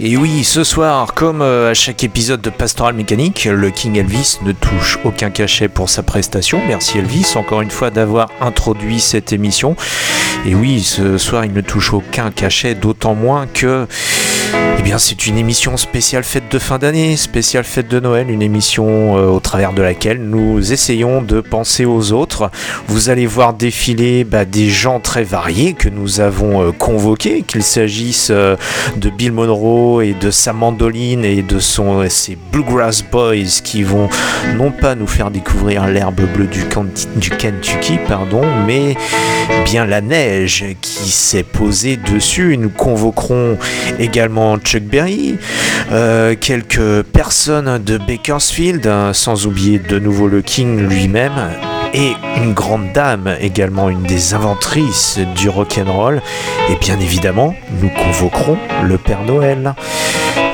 Et 0.00 0.16
oui, 0.16 0.42
ce 0.42 0.64
soir, 0.64 1.12
comme 1.14 1.42
euh, 1.42 1.70
à 1.70 1.74
chaque 1.74 2.02
épisode 2.02 2.40
de 2.40 2.48
Pastoral 2.48 2.94
Mécanique, 2.94 3.44
le 3.44 3.70
King 3.70 3.96
Elvis 3.96 4.38
ne 4.42 4.52
touche 4.52 4.98
aucun 5.04 5.30
cachet 5.30 5.68
pour 5.68 5.90
sa 5.90 6.02
prestation. 6.02 6.60
Merci 6.66 6.98
Elvis 6.98 7.34
encore 7.36 7.60
une 7.60 7.70
fois 7.70 7.90
d'avoir 7.90 8.30
introduit 8.40 9.00
cette 9.00 9.32
émission. 9.32 9.76
Et 10.46 10.54
oui, 10.54 10.80
ce 10.80 11.18
soir, 11.18 11.44
il 11.44 11.52
ne 11.52 11.60
touche 11.60 11.92
aucun 11.92 12.30
cachet, 12.30 12.74
d'autant 12.74 13.14
moins 13.14 13.46
que 13.46 13.86
eh 14.54 14.82
bien, 14.82 14.98
c'est 14.98 15.26
une 15.26 15.38
émission 15.38 15.76
spéciale 15.76 16.24
fête 16.24 16.50
de 16.50 16.58
fin 16.58 16.78
d'année, 16.78 17.16
spéciale 17.16 17.64
fête 17.64 17.88
de 17.88 18.00
Noël, 18.00 18.30
une 18.30 18.42
émission 18.42 19.16
euh, 19.16 19.26
au 19.28 19.38
travers 19.38 19.72
de 19.72 19.80
laquelle 19.80 20.20
nous 20.20 20.72
essayons 20.72 21.22
de 21.22 21.40
penser 21.40 21.84
aux 21.84 22.12
autres. 22.12 22.50
Vous 22.88 23.08
allez 23.08 23.26
voir 23.26 23.54
défiler 23.54 24.24
bah, 24.24 24.44
des 24.44 24.68
gens 24.68 24.98
très 24.98 25.22
variés 25.22 25.74
que 25.74 25.88
nous 25.88 26.20
avons 26.20 26.62
euh, 26.62 26.72
convoqués, 26.72 27.42
qu'il 27.42 27.62
s'agisse 27.62 28.28
euh, 28.30 28.56
de 28.96 29.08
Bill 29.08 29.32
Monroe 29.32 30.02
et 30.02 30.14
de 30.14 30.30
sa 30.30 30.52
mandoline 30.52 31.24
et 31.24 31.42
de 31.42 31.60
ses 31.60 32.36
Bluegrass 32.50 33.02
Boys 33.02 33.60
qui 33.62 33.84
vont 33.84 34.08
non 34.56 34.72
pas 34.72 34.94
nous 34.94 35.06
faire 35.06 35.30
découvrir 35.30 35.86
l'herbe 35.86 36.22
bleue 36.34 36.48
du, 36.48 37.30
Kentucky, 37.30 37.98
pardon, 38.08 38.42
mais 38.66 38.96
bien 39.64 39.86
la 39.86 40.00
neige 40.00 40.64
qui 40.80 41.10
s'est 41.10 41.44
posée 41.44 41.96
dessus. 41.96 42.56
Nous 42.58 42.70
convoquerons 42.70 43.58
également 44.00 44.41
Chuck 44.58 44.82
Berry, 44.82 45.36
euh, 45.90 46.34
quelques 46.40 47.02
personnes 47.02 47.82
de 47.82 47.98
Bakersfield, 47.98 48.86
hein, 48.86 49.12
sans 49.12 49.46
oublier 49.46 49.78
de 49.78 49.98
nouveau 49.98 50.28
le 50.28 50.42
King 50.42 50.88
lui-même, 50.88 51.50
et 51.94 52.12
une 52.36 52.54
grande 52.54 52.92
dame, 52.92 53.36
également 53.40 53.88
une 53.88 54.02
des 54.02 54.34
inventrices 54.34 55.18
du 55.36 55.48
rock'n'roll. 55.48 56.22
Et 56.70 56.76
bien 56.76 56.98
évidemment, 56.98 57.54
nous 57.80 57.90
convoquerons 57.90 58.58
le 58.84 58.98
Père 58.98 59.22
Noël. 59.22 59.74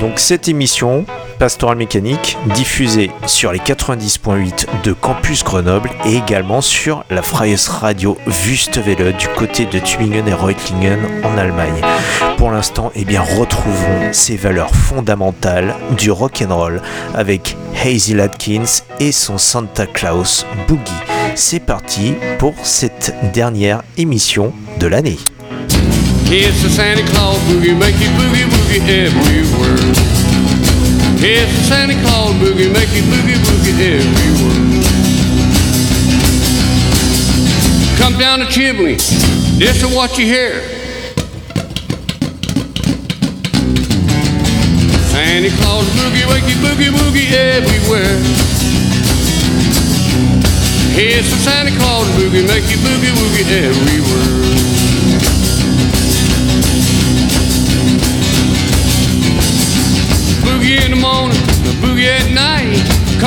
Donc 0.00 0.18
cette 0.18 0.48
émission, 0.48 1.04
Pastoral 1.38 1.76
Mécanique, 1.76 2.36
diffusée 2.54 3.10
sur 3.26 3.52
les 3.52 3.60
90.8 3.60 4.66
de 4.82 4.92
Campus 4.92 5.44
Grenoble 5.44 5.90
et 6.04 6.16
également 6.16 6.60
sur 6.60 7.04
la 7.10 7.22
Freies 7.22 7.68
Radio 7.68 8.18
Wüstewelle 8.26 9.14
du 9.16 9.28
côté 9.28 9.64
de 9.64 9.78
Tübingen 9.78 10.26
et 10.26 10.34
Reutlingen 10.34 10.98
en 11.22 11.38
Allemagne. 11.38 11.80
Pour 12.36 12.50
l'instant, 12.50 12.90
eh 12.96 13.04
bien, 13.04 13.22
retrouvons 13.22 14.12
ces 14.12 14.36
valeurs 14.36 14.74
fondamentales 14.74 15.74
du 15.96 16.10
rock'n'roll 16.10 16.82
avec 17.14 17.56
Hazel 17.84 18.20
Atkins 18.20 18.82
et 18.98 19.12
son 19.12 19.38
Santa 19.38 19.86
Claus 19.86 20.44
Boogie. 20.66 20.82
C'est 21.36 21.60
parti 21.60 22.14
pour 22.38 22.54
cette 22.64 23.14
dernière 23.32 23.82
émission 23.96 24.52
de 24.80 24.88
l'année. 24.88 25.18
It's 31.20 31.52
the 31.58 31.64
Santa 31.64 31.94
Claus 32.02 32.32
boogie, 32.36 32.72
make 32.72 32.88
you 32.94 33.02
boogie 33.02 33.34
boogie 33.42 33.74
everywhere. 33.74 34.78
Come 37.98 38.16
down 38.20 38.38
the 38.38 38.46
chimney, 38.46 38.94
this 39.58 39.82
is 39.82 39.92
what 39.92 40.16
you 40.16 40.26
hear. 40.26 40.62
Santa 45.10 45.50
Claus 45.58 45.86
boogie, 45.98 46.24
make 46.30 46.46
you 46.46 46.56
boogie 46.62 46.92
boogie 46.94 47.32
everywhere. 47.32 48.14
It's 50.94 51.30
the 51.30 51.36
Santa 51.42 51.76
Claus 51.78 52.06
boogie, 52.14 52.46
make 52.46 52.70
you 52.70 52.78
boogie 52.78 53.10
woogie 53.10 53.50
everywhere. 53.50 54.47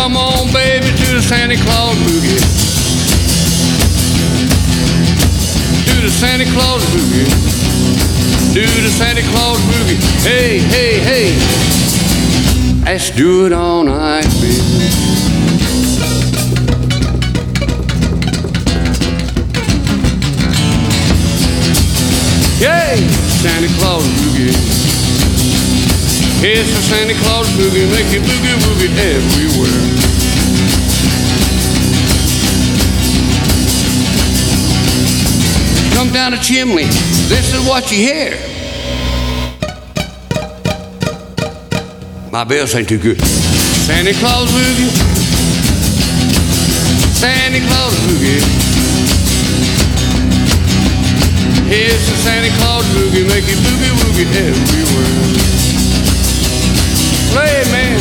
Come 0.02 0.18
on, 0.18 0.52
baby, 0.52 0.88
to 0.88 1.14
the 1.14 1.22
Santa 1.22 1.56
Claus 1.58 1.96
boogie. 1.98 2.42
Do 5.86 6.02
the 6.02 6.10
Santa 6.10 6.46
Claus 6.46 6.84
boogie. 6.86 7.30
Do 8.52 8.66
the 8.82 8.90
Santa 8.90 9.22
Claus 9.30 9.60
boogie. 9.60 10.00
Hey, 10.24 10.58
hey, 10.58 10.98
hey. 10.98 12.84
Let's 12.84 13.12
do 13.12 13.46
it 13.46 13.54
all 13.54 13.84
night, 13.84 14.26
baby. 14.42 14.90
Yay, 22.60 23.08
Santa 23.38 23.68
Claus 23.78 24.04
boogie. 24.04 24.91
It's 26.44 26.74
a 26.74 26.82
Santa 26.82 27.14
Claus 27.22 27.48
boogie, 27.50 27.86
make 27.92 28.12
you 28.12 28.20
boogie 28.20 28.58
woogie 28.66 28.90
everywhere. 28.98 29.82
Come 35.94 36.12
down 36.12 36.32
the 36.32 36.40
chimney, 36.40 36.86
this 37.30 37.54
is 37.54 37.62
what 37.68 37.92
you 37.92 37.98
hear. 37.98 38.32
My 42.32 42.44
bells 42.44 42.74
ain't 42.74 42.90
too 42.90 42.98
good. 42.98 43.22
Santa 43.22 44.14
Claus 44.14 44.50
boogie, 44.50 44.90
Santa 47.22 47.60
Claus 47.68 47.94
boogie. 48.08 48.42
Here's 51.70 52.10
the 52.10 52.16
Santa 52.18 52.50
Claus 52.58 52.84
boogie, 52.96 53.28
make 53.28 53.46
you 53.48 53.58
boogie 53.58 53.94
woogie 54.02 54.26
everywhere. 54.36 55.61
Play, 57.32 57.64
man. 57.72 57.98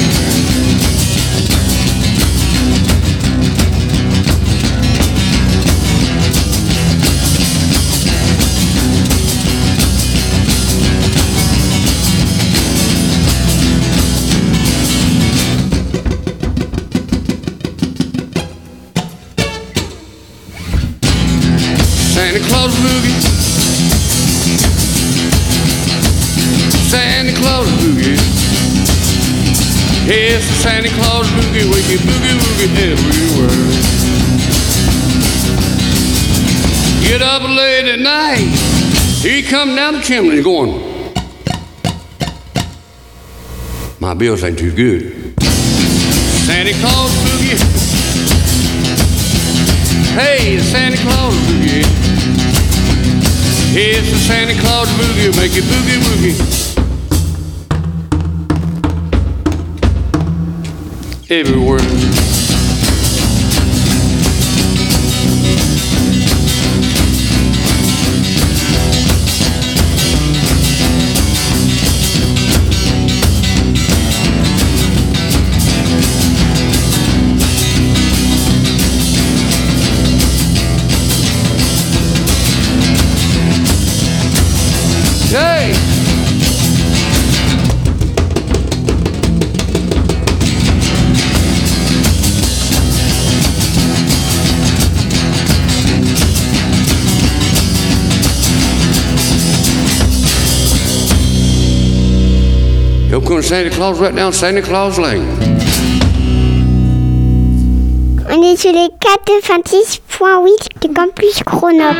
Santa 22.14 22.40
Claus 22.40 22.72
boogie. 22.74 23.14
Santa 26.90 27.32
Claus 27.40 27.66
boogie. 27.68 28.39
It's 30.12 30.44
the 30.44 30.54
Santa 30.54 30.88
Claus 30.88 31.24
boogie, 31.28 31.70
woogie, 31.70 31.96
boogie, 32.02 32.34
woogie 32.42 32.66
everywhere. 32.82 33.46
Get 37.06 37.22
up 37.22 37.42
late 37.42 37.86
at 37.86 38.00
night, 38.00 38.50
he 39.22 39.40
come 39.40 39.76
down 39.76 39.94
the 39.94 40.00
chimney 40.00 40.42
going, 40.42 40.72
my 44.00 44.14
bills 44.14 44.42
ain't 44.42 44.58
too 44.58 44.74
good. 44.74 45.40
Santa 46.44 46.72
Claus 46.80 47.12
boogie. 47.22 47.60
Hey, 50.18 50.56
the 50.56 50.64
Santa 50.64 50.96
Claus 50.96 51.34
boogie. 51.46 51.86
It's 53.76 54.10
the 54.10 54.18
Santa 54.18 54.60
Claus 54.60 54.88
boogie, 54.88 55.30
make 55.36 55.52
it 55.54 55.62
boogie 55.62 56.00
woogie. 56.02 56.79
Everywhere. 61.32 61.78
Santa 103.50 103.70
Claus 103.70 103.98
right 103.98 104.14
down 104.14 104.32
Santa 104.32 104.62
Claus 104.62 104.96
Lane. 104.96 105.26
On 108.30 108.42
est 108.44 108.56
sur 108.56 108.72
les 108.72 108.86
96.8 109.00 110.82
de 110.82 110.94
Campus 110.94 111.42
Grenoble. 111.42 111.98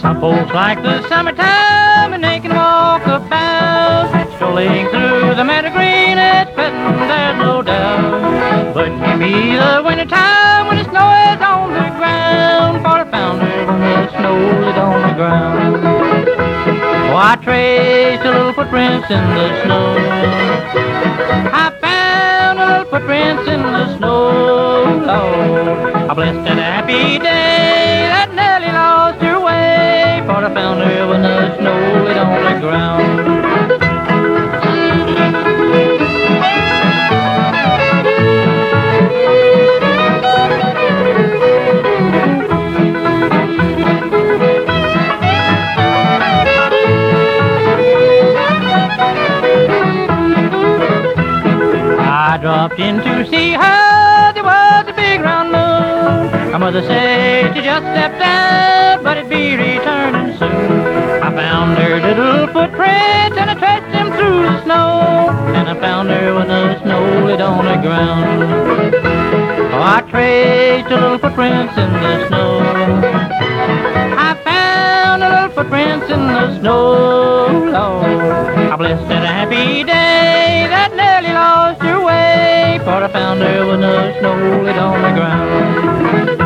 Some 0.00 0.18
folks 0.18 0.54
like 0.54 0.82
the 0.82 1.06
summertime 1.10 2.07
about, 4.58 4.88
strolling 4.88 4.88
through 4.88 5.34
the 5.34 5.44
meadow 5.44 5.70
green, 5.70 6.18
it's 6.18 6.50
pleasant, 6.52 6.98
there's 7.08 7.38
no 7.38 7.62
doubt. 7.62 8.74
But 8.74 8.88
give 8.88 9.18
me 9.18 9.56
the 9.56 9.82
winter 9.84 10.04
time 10.04 10.66
when 10.68 10.78
the 10.78 10.84
snow 10.84 11.10
is 11.32 11.40
on 11.40 11.72
the 11.72 11.90
ground, 11.98 12.82
for 12.82 12.88
I 12.88 13.10
found 13.10 13.42
her 13.42 13.66
when 13.66 13.80
the 13.80 14.10
snow 14.18 14.36
is 14.68 14.76
on 14.76 15.02
the 15.08 15.14
ground. 15.14 15.84
Oh, 17.10 17.16
I 17.16 17.36
traced 17.42 18.22
the 18.22 18.32
little 18.32 18.52
footprints 18.52 19.10
in 19.10 19.24
the 19.34 19.62
snow. 19.64 19.96
I 21.52 21.70
found 21.80 22.58
the 22.58 22.66
little 22.66 22.84
footprints 22.90 23.48
in 23.48 23.62
the 23.62 23.96
snow, 23.96 25.02
Lord. 25.06 26.10
A 26.10 26.14
blessed 26.14 26.48
and 26.48 26.58
happy 26.58 27.18
day 27.18 28.08
that 28.08 28.32
Nellie 28.34 28.72
lost 28.72 29.20
her 29.22 29.40
way, 29.40 30.22
for 30.26 30.44
I 30.44 30.54
found 30.54 30.80
My 56.78 56.86
said 56.86 57.56
she 57.56 57.62
just 57.62 57.82
stepped 57.82 58.22
out, 58.22 59.02
but 59.02 59.16
it'd 59.16 59.28
be 59.28 59.56
returning 59.56 60.38
soon. 60.38 60.70
I 61.26 61.28
found 61.34 61.76
her 61.76 61.98
little 61.98 62.46
footprints 62.54 63.36
and 63.36 63.50
I 63.50 63.54
traced 63.58 63.90
them 63.90 64.12
through 64.12 64.42
the 64.42 64.62
snow. 64.62 65.26
And 65.58 65.68
I 65.68 65.74
found 65.80 66.08
her 66.10 66.36
when 66.36 66.46
the 66.46 66.80
snow 66.82 67.26
lay 67.26 67.42
on 67.42 67.64
the 67.64 67.78
ground. 67.82 68.94
Oh, 69.74 69.82
I 69.82 70.02
traced 70.08 70.88
her 70.90 71.00
little 71.00 71.18
footprints 71.18 71.76
in 71.76 71.92
the 71.94 72.28
snow. 72.28 72.60
I 74.16 74.38
found 74.44 75.22
her 75.24 75.30
little 75.30 75.50
footprints 75.56 76.08
in 76.08 76.20
the 76.28 76.60
snow, 76.60 77.72
Lord. 77.74 78.70
A 78.70 78.76
blessed 78.78 79.10
a 79.10 79.26
happy 79.26 79.82
day 79.82 80.68
that 80.70 80.94
Nellie 80.94 81.34
lost 81.34 81.82
her 81.82 81.98
way, 82.04 82.78
for 82.84 83.02
I 83.02 83.08
found 83.08 83.40
her 83.40 83.66
when 83.66 83.80
the 83.80 84.16
snow 84.20 84.62
lay 84.62 84.78
on 84.78 85.02
the 85.02 85.10
ground. 85.18 86.37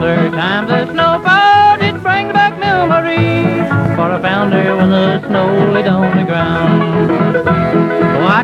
But 0.00 0.08
every 0.08 0.30
time 0.30 0.66
the 0.66 0.92
snow 0.92 1.20
it 1.82 2.02
brings 2.02 2.32
back 2.32 2.58
memories. 2.58 3.68
For 3.96 4.12
I 4.12 4.20
when 4.74 4.90
the 4.90 5.26
snow 5.26 5.72
laid 5.72 5.86
on 5.86 6.16
the 6.16 6.24
ground. 6.24 7.46
I 8.28 8.42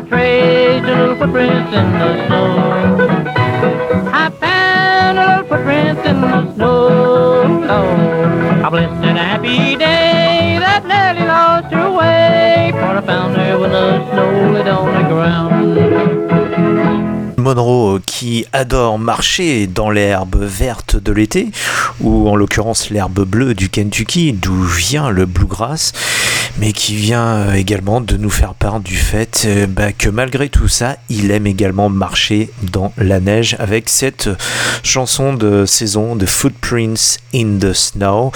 little 0.85 1.15
footprints 1.15 1.73
in 1.73 1.91
the 1.99 2.27
snow. 2.27 2.47
I 4.11 4.29
found 4.39 5.17
little 5.17 5.43
footprints 5.49 6.05
in 6.05 6.21
the 6.21 6.53
snow. 6.53 6.89
Oh, 7.69 8.65
a 8.65 8.71
blessed 8.71 9.03
and 9.03 9.17
happy 9.17 9.75
day 9.75 10.57
that 10.59 10.85
Nellie 10.85 11.27
lost 11.27 11.73
her 11.73 11.91
way. 11.91 12.71
For 12.73 12.97
I 12.97 13.01
when 13.59 13.71
the 13.71 14.11
snow 14.11 14.51
laid 14.53 14.67
on 14.67 14.93
the 14.97 15.03
ground. 15.09 15.53
Monroe 17.37 17.99
adore 18.53 18.99
marcher 18.99 19.67
dans 19.67 19.89
l'herbe 19.89 20.35
verte 20.41 20.95
de 20.95 21.11
l'été, 21.11 21.49
ou 22.01 22.27
en 22.29 22.35
l'occurrence 22.35 22.89
l'herbe 22.89 23.25
bleue 23.25 23.53
du 23.53 23.69
Kentucky, 23.69 24.33
d'où 24.33 24.63
vient 24.63 25.09
le 25.09 25.25
bluegrass, 25.25 25.93
mais 26.57 26.71
qui 26.71 26.95
vient 26.95 27.35
euh, 27.35 27.53
également 27.53 28.01
de 28.01 28.17
nous 28.17 28.29
faire 28.29 28.53
part 28.53 28.79
du 28.79 28.95
fait 28.95 29.43
euh, 29.45 29.67
bah, 29.67 29.91
que 29.91 30.09
malgré 30.09 30.49
tout 30.49 30.67
ça, 30.67 30.97
il 31.09 31.31
aime 31.31 31.47
également 31.47 31.89
marcher 31.89 32.51
dans 32.61 32.93
la 32.97 33.19
neige 33.19 33.55
avec 33.59 33.89
cette 33.89 34.29
chanson 34.83 35.33
de 35.33 35.65
saison 35.65 36.15
de 36.15 36.25
Footprints 36.25 37.17
in 37.33 37.57
the 37.59 37.73
Snow, 37.73 38.31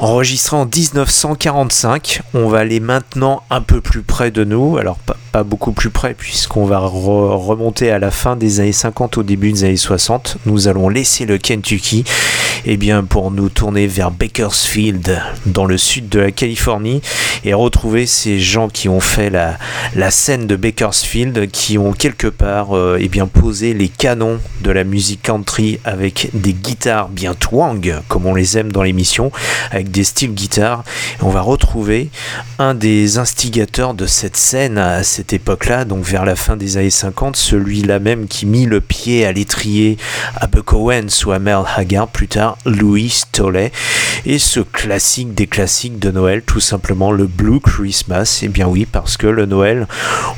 enregistrée 0.00 0.56
en 0.56 0.66
1945. 0.66 2.22
On 2.34 2.48
va 2.48 2.58
aller 2.60 2.80
maintenant 2.80 3.42
un 3.50 3.60
peu 3.60 3.80
plus 3.80 4.02
près 4.02 4.30
de 4.30 4.44
nous, 4.44 4.76
alors 4.76 4.96
pas, 4.96 5.44
beaucoup 5.44 5.72
plus 5.72 5.90
près 5.90 6.14
puisqu'on 6.14 6.64
va 6.66 6.78
re- 6.78 7.36
remonter 7.36 7.90
à 7.90 7.98
la 7.98 8.10
fin 8.10 8.36
des 8.36 8.60
années 8.60 8.72
50 8.72 9.18
au 9.18 9.22
début 9.22 9.52
des 9.52 9.64
années 9.64 9.76
60. 9.76 10.36
Nous 10.46 10.68
allons 10.68 10.88
laisser 10.88 11.24
le 11.26 11.38
Kentucky 11.38 12.04
eh 12.64 12.76
bien, 12.76 13.04
pour 13.04 13.30
nous 13.30 13.48
tourner 13.48 13.86
vers 13.86 14.10
Bakersfield, 14.10 15.20
dans 15.46 15.64
le 15.64 15.76
sud 15.76 16.08
de 16.08 16.20
la 16.20 16.30
Californie, 16.30 17.02
et 17.44 17.54
retrouver 17.54 18.06
ces 18.06 18.38
gens 18.38 18.68
qui 18.68 18.88
ont 18.88 19.00
fait 19.00 19.30
la, 19.30 19.58
scène 20.10 20.46
de 20.46 20.56
Bakersfield, 20.56 21.50
qui 21.50 21.78
ont 21.78 21.92
quelque 21.92 22.28
part 22.28 22.76
euh, 22.76 22.98
eh 23.00 23.08
posé 23.26 23.74
les 23.74 23.88
canons 23.88 24.38
de 24.62 24.70
la 24.70 24.84
musique 24.84 25.22
country 25.22 25.78
avec 25.84 26.30
des 26.34 26.52
guitares 26.52 27.08
bien 27.08 27.34
twang, 27.34 28.00
comme 28.08 28.26
on 28.26 28.34
les 28.34 28.58
aime 28.58 28.72
dans 28.72 28.82
l'émission, 28.82 29.32
avec 29.70 29.90
des 29.90 30.04
styles 30.04 30.34
guitares. 30.34 30.84
On 31.20 31.30
va 31.30 31.40
retrouver 31.40 32.10
un 32.58 32.74
des 32.74 33.18
instigateurs 33.18 33.94
de 33.94 34.06
cette 34.06 34.36
scène 34.36 34.78
à 34.78 35.02
cette 35.02 35.32
époque-là, 35.32 35.84
donc 35.84 36.04
vers 36.04 36.24
la 36.24 36.36
fin 36.36 36.56
des 36.56 36.76
années 36.76 36.90
50, 36.90 37.36
celui-là 37.36 37.98
même 37.98 38.26
qui 38.26 38.46
mit 38.46 38.66
le 38.66 38.80
pied 38.80 39.24
à 39.24 39.32
l'étrier 39.32 39.96
à 40.36 40.46
Buck 40.46 40.72
Owens 40.72 41.24
ou 41.26 41.32
à 41.32 41.38
Merle 41.38 41.66
Haggard, 41.76 42.08
plus 42.08 42.28
tard 42.28 42.51
Louis 42.64 43.22
Tollet, 43.32 43.72
et 44.26 44.38
ce 44.38 44.60
classique 44.60 45.34
des 45.34 45.46
classiques 45.46 45.98
de 45.98 46.10
Noël, 46.10 46.42
tout 46.42 46.60
simplement 46.60 47.12
le 47.12 47.26
Blue 47.26 47.60
Christmas. 47.60 48.40
Et 48.42 48.48
bien 48.48 48.66
oui, 48.66 48.86
parce 48.86 49.16
que 49.16 49.26
le 49.26 49.46
Noël, 49.46 49.86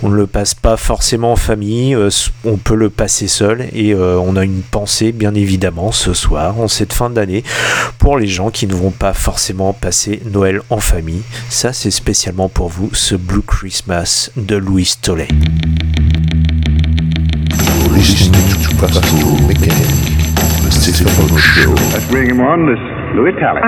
on 0.03 0.09
ne 0.09 0.17
le 0.17 0.27
passe 0.27 0.55
pas 0.55 0.77
forcément 0.77 1.33
en 1.33 1.37
famille, 1.37 1.95
euh, 1.95 2.11
on 2.45 2.57
peut 2.57 2.75
le 2.75 2.91
passer 2.91 3.29
seul, 3.29 3.69
et 3.73 3.95
euh, 3.95 4.19
on 4.19 4.37
a 4.37 4.45
une 4.45 4.63
pensée 4.63 5.13
bien 5.13 5.35
évidemment 5.35 5.93
ce 5.93 6.13
soir, 6.15 6.59
en 6.61 6.69
cette 6.69 6.93
fin 6.93 7.11
d'année, 7.11 7.45
pour 7.99 8.19
les 8.19 8.27
gens 8.27 8.51
qui 8.51 8.67
ne 8.67 8.75
vont 8.75 8.91
pas 8.91 9.15
forcément 9.15 9.73
passer 9.73 10.21
Noël 10.33 10.61
en 10.71 10.81
famille. 10.81 11.23
Ça, 11.49 11.73
c'est 11.73 11.91
spécialement 11.91 12.49
pour 12.49 12.69
vous, 12.69 12.91
ce 12.93 13.15
Blue 13.15 13.43
Christmas 13.43 14.31
de 14.37 14.57
Louis 14.57 14.95
Tollet. 15.01 15.29
You're 20.65 20.73
listening 20.73 20.97
to 20.97 21.05
Pastoral 21.05 21.29
Mechanic, 21.29 21.75
the 21.75 21.75
Stefano 21.75 21.77
Show. 21.77 21.93
Let's 21.93 22.11
bring 22.11 22.31
him 22.31 22.41
on, 22.41 22.65
this 22.65 22.81
Lewis 23.15 23.35
Talley. 23.39 23.61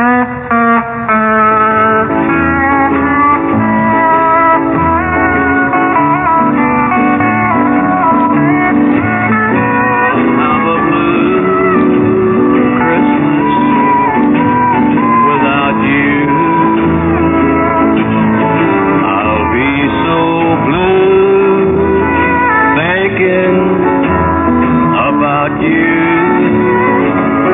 without 25.26 25.60
you. 25.60 26.05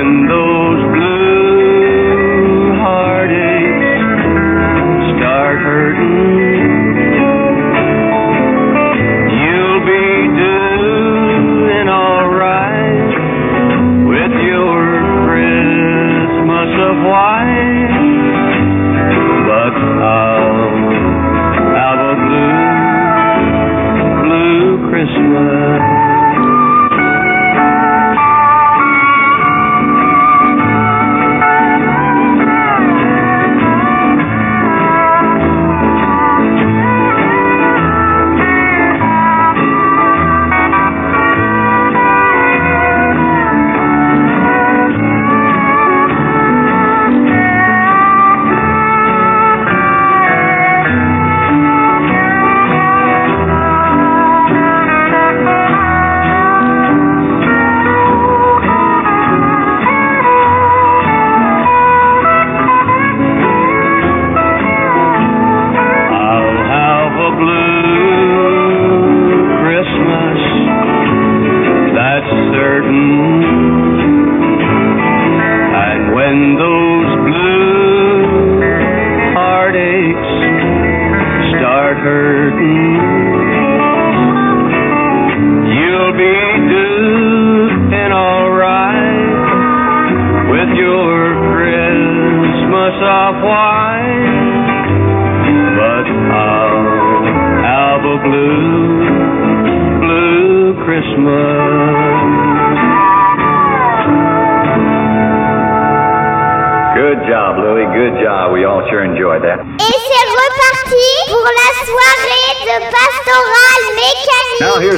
When 0.00 0.24
those 0.26 0.80
blue 0.96 2.72
heartaches 2.80 4.00
start 5.12 5.60
hurting, 5.60 6.96
you'll 9.44 9.84
be 9.84 10.08
doing 10.40 11.84
alright 11.92 13.12
with 14.08 14.32
your 14.40 15.04
Christmas 15.28 16.70
of 16.80 16.96
white 17.04 17.92
but 19.52 19.76
a 21.76 22.16
blue 22.24 22.56
blue 24.24 24.80
Christmas 24.88 25.59
And 76.40 76.89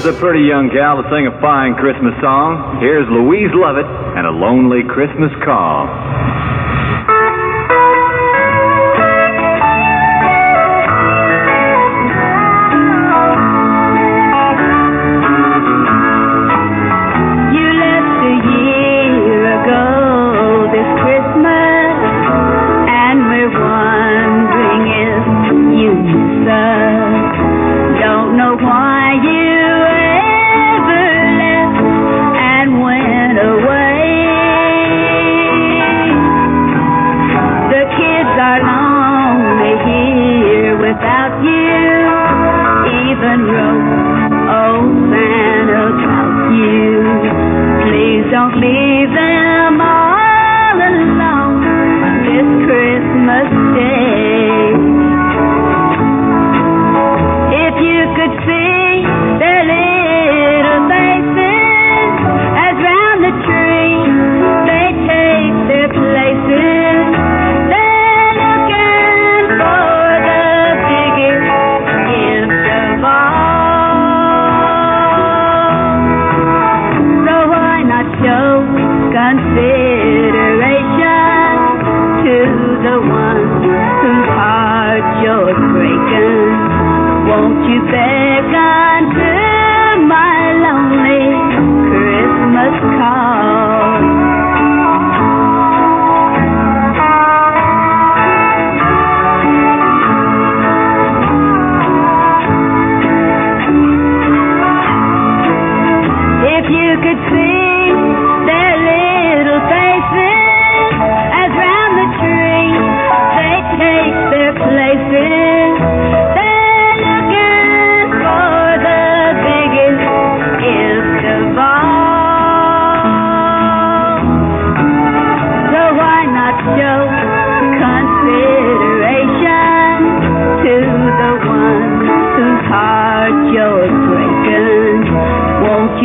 here's 0.03 0.17
a 0.17 0.19
pretty 0.19 0.43
young 0.51 0.67
gal 0.67 0.99
to 0.99 1.07
sing 1.15 1.31
a 1.31 1.35
fine 1.39 1.79
Christmas 1.79 2.11
song. 2.19 2.83
Here's 2.83 3.07
Louise 3.07 3.55
Lovett 3.55 3.87
and 4.19 4.27
a 4.27 4.35
lonely 4.35 4.83
Christmas 4.83 5.31
call. 5.47 5.87
Consideration 79.33 80.77
to 82.21 82.37
the 82.85 82.97
one 83.01 83.41
whose 84.05 84.29
heart 84.29 85.07
you're 85.25 85.57
breaking. 85.73 86.53
Won't 87.29 87.65
you 87.65 87.81
beg 87.89 88.53
to 88.53 88.82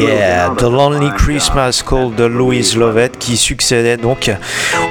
Yeah, 0.00 0.50
The 0.56 0.62
Lonely 0.62 1.10
Christmas 1.16 1.82
Call 1.88 2.14
de 2.16 2.24
Louise 2.24 2.76
Lovett 2.76 3.18
qui 3.18 3.36
succédait 3.36 3.96
donc 3.96 4.30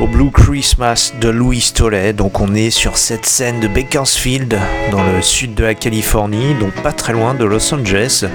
au 0.02 0.08
Blue 0.08 0.32
Christmas 0.32 1.14
de 1.20 1.30
Louis 1.30 1.72
Tollet. 1.76 2.14
Donc 2.14 2.40
on 2.40 2.54
est 2.56 2.70
sur 2.70 2.98
cette 2.98 3.26
scène 3.26 3.60
de 3.60 3.68
Bakersfield 3.68 4.58
dans 4.92 5.04
le 5.04 5.22
sud 5.22 5.56
de 5.56 5.64
la 5.64 5.74
Californie, 5.74 6.54
donc 6.60 6.72
pas 6.84 6.92
très 6.94 7.14
loin 7.14 7.34
de 7.34 7.46
Los 7.46 7.74
Angeles, 7.74 8.26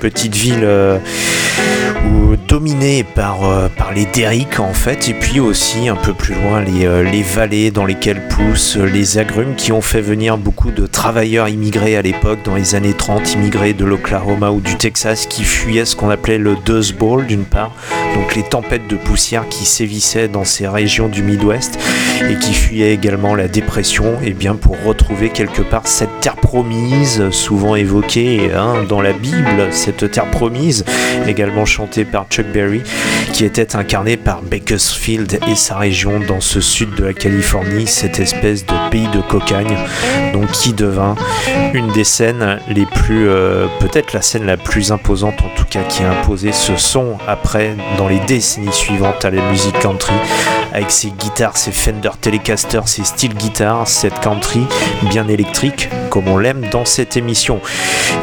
petite 0.00 0.34
ville 0.34 0.60
euh, 0.64 0.98
où- 2.06 2.36
dominée 2.48 3.02
par, 3.04 3.44
euh, 3.44 3.68
par 3.68 3.92
les 3.92 4.04
derricks 4.06 4.60
en 4.60 4.72
fait, 4.72 5.08
et 5.08 5.14
puis 5.14 5.40
aussi 5.40 5.88
un 5.88 5.96
peu 5.96 6.12
plus 6.12 6.34
loin 6.34 6.60
les, 6.60 6.86
euh, 6.86 7.02
les 7.02 7.22
vallées 7.22 7.70
dans 7.70 7.84
lesquelles 7.84 8.28
poussent 8.28 8.76
les 8.76 9.18
agrumes 9.18 9.54
qui 9.56 9.72
ont 9.72 9.80
fait 9.80 10.00
venir 10.00 10.36
beaucoup 10.38 10.70
de 10.70 10.86
travailleurs 10.86 11.48
immigrés 11.48 11.96
à 11.96 12.02
l'époque, 12.02 12.38
dans 12.44 12.54
les 12.54 12.74
années 12.74 12.92
30, 12.92 13.32
immigrés 13.34 13.72
de 13.72 13.84
l'Oklahoma 13.84 14.50
ou 14.50 14.60
du 14.60 14.76
Texas, 14.76 15.15
qui 15.24 15.44
fuyaient 15.44 15.86
ce 15.86 15.96
qu'on 15.96 16.10
appelait 16.10 16.36
le 16.36 16.56
Dust 16.56 16.94
Bowl 16.96 17.26
d'une 17.26 17.44
part, 17.46 17.72
donc 18.16 18.34
les 18.34 18.42
tempêtes 18.42 18.88
de 18.88 18.96
poussière 18.96 19.46
qui 19.48 19.66
sévissaient 19.66 20.28
dans 20.28 20.44
ces 20.44 20.66
régions 20.66 21.08
du 21.08 21.22
Midwest, 21.22 21.78
et 22.30 22.36
qui 22.36 22.54
fuyaient 22.54 22.94
également 22.94 23.34
la 23.34 23.46
dépression, 23.46 24.14
et 24.24 24.32
bien 24.32 24.54
pour 24.54 24.82
retrouver 24.84 25.28
quelque 25.28 25.60
part 25.60 25.86
cette 25.86 26.20
terre 26.20 26.36
promise, 26.36 27.28
souvent 27.30 27.76
évoquée 27.76 28.50
hein, 28.56 28.84
dans 28.88 29.02
la 29.02 29.12
Bible, 29.12 29.68
cette 29.70 30.10
terre 30.10 30.30
promise, 30.30 30.84
également 31.26 31.66
chantée 31.66 32.06
par 32.06 32.26
Chuck 32.30 32.46
Berry, 32.46 32.82
qui 33.34 33.44
était 33.44 33.76
incarnée 33.76 34.16
par 34.16 34.40
Bakersfield 34.40 35.38
et 35.48 35.54
sa 35.54 35.76
région 35.76 36.18
dans 36.20 36.40
ce 36.40 36.62
sud 36.62 36.94
de 36.94 37.04
la 37.04 37.12
Californie, 37.12 37.86
cette 37.86 38.18
espèce 38.18 38.64
de 38.64 38.90
pays 38.90 39.08
de 39.08 39.20
cocagne, 39.20 39.76
donc 40.32 40.50
qui 40.52 40.72
devint 40.72 41.16
une 41.74 41.92
des 41.92 42.04
scènes 42.04 42.60
les 42.68 42.86
plus, 42.86 43.28
euh, 43.28 43.66
peut-être 43.80 44.14
la 44.14 44.22
scène 44.22 44.46
la 44.46 44.56
plus 44.56 44.90
imposante 44.90 45.42
en 45.42 45.54
tout 45.54 45.66
cas, 45.68 45.82
qui 45.82 46.02
a 46.02 46.10
imposé 46.10 46.52
ce 46.52 46.76
son 46.76 47.18
après, 47.28 47.76
dans 47.98 48.05
les 48.08 48.20
décennies 48.20 48.72
suivantes 48.72 49.24
à 49.24 49.30
la 49.30 49.42
musique 49.50 49.78
country, 49.78 50.14
avec 50.72 50.90
ses 50.90 51.10
guitares, 51.10 51.56
ses 51.56 51.72
Fender 51.72 52.10
Telecaster, 52.20 52.80
ses 52.86 53.04
steel 53.04 53.34
guitars, 53.34 53.88
cette 53.88 54.20
country 54.20 54.60
bien 55.10 55.28
électrique, 55.28 55.88
comme 56.10 56.28
on 56.28 56.38
l'aime 56.38 56.64
dans 56.70 56.84
cette 56.84 57.16
émission. 57.16 57.60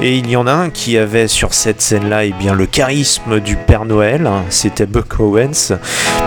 Et 0.02 0.18
il 0.18 0.30
y 0.30 0.36
en 0.36 0.48
a 0.48 0.54
un 0.54 0.70
qui 0.70 0.98
avait 0.98 1.28
sur 1.28 1.54
cette 1.54 1.82
scène-là 1.82 2.26
eh 2.26 2.32
bien, 2.32 2.54
le 2.54 2.66
charisme 2.66 3.40
du 3.40 3.56
Père 3.56 3.86
Noël, 3.86 4.28
hein, 4.28 4.44
c'était 4.50 4.86
Buck 4.86 5.20
Owens, 5.20 5.78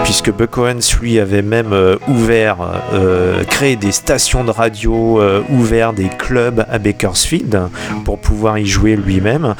puisque 0.04 0.32
Buck 0.32 0.56
Owens 0.58 0.96
lui 1.00 1.18
avait 1.18 1.42
même 1.42 1.72
euh, 1.72 1.96
ouvert, 2.08 2.56
euh, 2.92 3.44
créé 3.44 3.76
des 3.76 3.92
stations 3.92 4.44
de 4.44 4.50
radio, 4.50 5.20
euh, 5.20 5.42
ouvert 5.50 5.92
des 5.92 6.08
clubs 6.08 6.64
à 6.70 6.78
Bakersfield 6.78 7.68
pour 8.04 8.18
pouvoir 8.18 8.58
y 8.58 8.66
jouer 8.66 8.96
lui-même. 8.96 9.54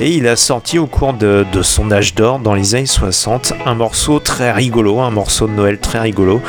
Et 0.00 0.10
il 0.10 0.28
a 0.28 0.36
sorti 0.36 0.78
au 0.78 0.86
cours 0.86 1.14
de, 1.14 1.44
de 1.52 1.62
son 1.62 1.90
âge 1.90 2.14
d'or, 2.14 2.38
dans 2.38 2.54
les 2.54 2.74
années 2.74 2.86
60, 2.86 3.54
un 3.64 3.74
morceau 3.74 4.18
très 4.18 4.52
rigolo, 4.52 5.00
un 5.00 5.10
morceau 5.10 5.46
de 5.46 5.52
Noël 5.52 5.78
très 5.78 6.00
rigolo, 6.00 6.42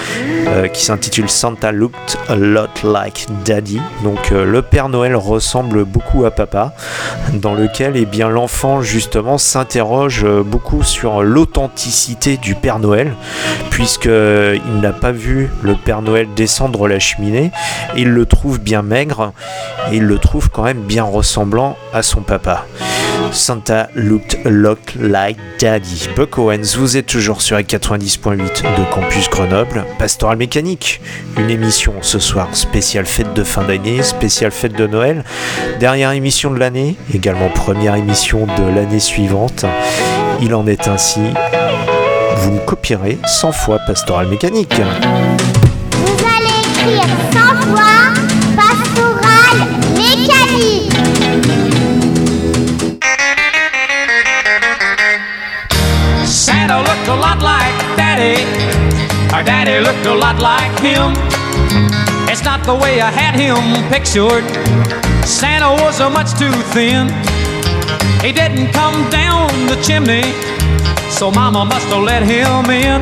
qui 0.73 0.83
s'intitule 0.83 1.29
Santa 1.29 1.71
Looked 1.71 2.17
a 2.29 2.35
Lot 2.35 2.83
Like 2.83 3.27
Daddy. 3.45 3.79
Donc 4.03 4.31
le 4.31 4.61
Père 4.61 4.86
Noël 4.89 5.15
ressemble 5.15 5.85
beaucoup 5.85 6.25
à 6.25 6.31
papa, 6.31 6.73
dans 7.33 7.53
lequel 7.53 7.93
eh 7.95 8.05
bien, 8.05 8.29
l'enfant 8.29 8.81
justement 8.81 9.37
s'interroge 9.37 10.23
euh, 10.23 10.43
beaucoup 10.43 10.83
sur 10.83 11.23
l'authenticité 11.23 12.37
du 12.37 12.55
Père 12.55 12.79
Noël, 12.79 13.13
puisqu'il 13.69 14.79
n'a 14.81 14.93
pas 14.93 15.11
vu 15.11 15.49
le 15.61 15.75
Père 15.75 16.01
Noël 16.01 16.27
descendre 16.35 16.87
la 16.87 16.99
cheminée, 16.99 17.51
il 17.95 18.09
le 18.09 18.25
trouve 18.25 18.59
bien 18.59 18.81
maigre, 18.81 19.33
et 19.91 19.97
il 19.97 20.03
le 20.03 20.17
trouve 20.17 20.49
quand 20.49 20.63
même 20.63 20.81
bien 20.81 21.03
ressemblant 21.03 21.75
à 21.93 22.03
son 22.03 22.21
papa. 22.21 22.65
Santa 23.31 23.89
looked 23.95 24.39
lot 24.45 24.95
like 24.99 25.37
daddy. 25.59 26.07
Buck 26.15 26.37
Owens, 26.37 26.75
vous 26.77 26.97
êtes 26.97 27.07
toujours 27.07 27.41
sur 27.41 27.55
la 27.55 27.63
90.8 27.63 28.37
de 28.37 28.91
Campus 28.91 29.29
Grenoble. 29.29 29.85
Pastoral 29.99 30.37
Mécanique, 30.37 31.01
une 31.37 31.49
émission 31.49 31.93
ce 32.01 32.19
soir 32.19 32.55
spéciale 32.55 33.05
fête 33.05 33.33
de 33.33 33.43
fin 33.43 33.63
d'année, 33.63 34.03
spéciale 34.03 34.51
fête 34.51 34.75
de 34.77 34.87
Noël. 34.87 35.23
Dernière 35.79 36.11
émission 36.11 36.51
de 36.51 36.59
l'année, 36.59 36.95
également 37.13 37.49
première 37.49 37.95
émission 37.95 38.45
de 38.45 38.75
l'année 38.75 38.99
suivante. 38.99 39.65
Il 40.41 40.53
en 40.53 40.67
est 40.67 40.87
ainsi. 40.87 41.21
Vous 42.37 42.51
me 42.51 42.59
copierez 42.59 43.17
100 43.25 43.51
fois 43.51 43.79
Pastoral 43.87 44.27
Mécanique. 44.27 44.79
Vous 45.91 46.25
allez 46.25 46.59
écrire 46.61 47.03
100 47.33 47.39
fois 47.67 48.13
pastoral 48.55 49.67
mécanique. 49.95 50.93
Santa 56.25 56.77
looked 56.77 57.07
a 57.07 57.15
lot 57.15 57.41
like 57.41 57.97
Daddy. 57.97 58.45
Our 59.33 59.43
Daddy 59.43 59.79
looked 59.83 60.05
a 60.05 60.13
lot 60.13 60.39
like 60.39 60.79
him. 60.79 62.06
It's 62.37 62.45
not 62.45 62.61
the 62.69 62.75
way 62.75 63.01
I 63.01 63.09
had 63.09 63.33
him 63.33 63.57
pictured. 63.89 64.45
Santa 65.25 65.73
was 65.81 65.97
much 66.13 66.37
too 66.37 66.53
thin. 66.69 67.09
He 68.21 68.29
didn't 68.29 68.69
come 68.77 69.09
down 69.09 69.49
the 69.65 69.73
chimney, 69.81 70.21
so 71.09 71.31
Mama 71.33 71.65
must 71.65 71.89
have 71.89 72.05
let 72.05 72.21
him 72.21 72.69
in. 72.69 73.01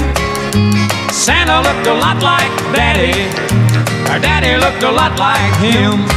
Santa 1.12 1.60
looked 1.68 1.84
a 1.84 1.96
lot 2.00 2.24
like 2.24 2.48
Daddy. 2.72 3.12
Our 4.08 4.24
Daddy 4.24 4.56
looked 4.56 4.88
a 4.88 4.92
lot 4.96 5.20
like 5.20 5.52
him. 5.60 6.08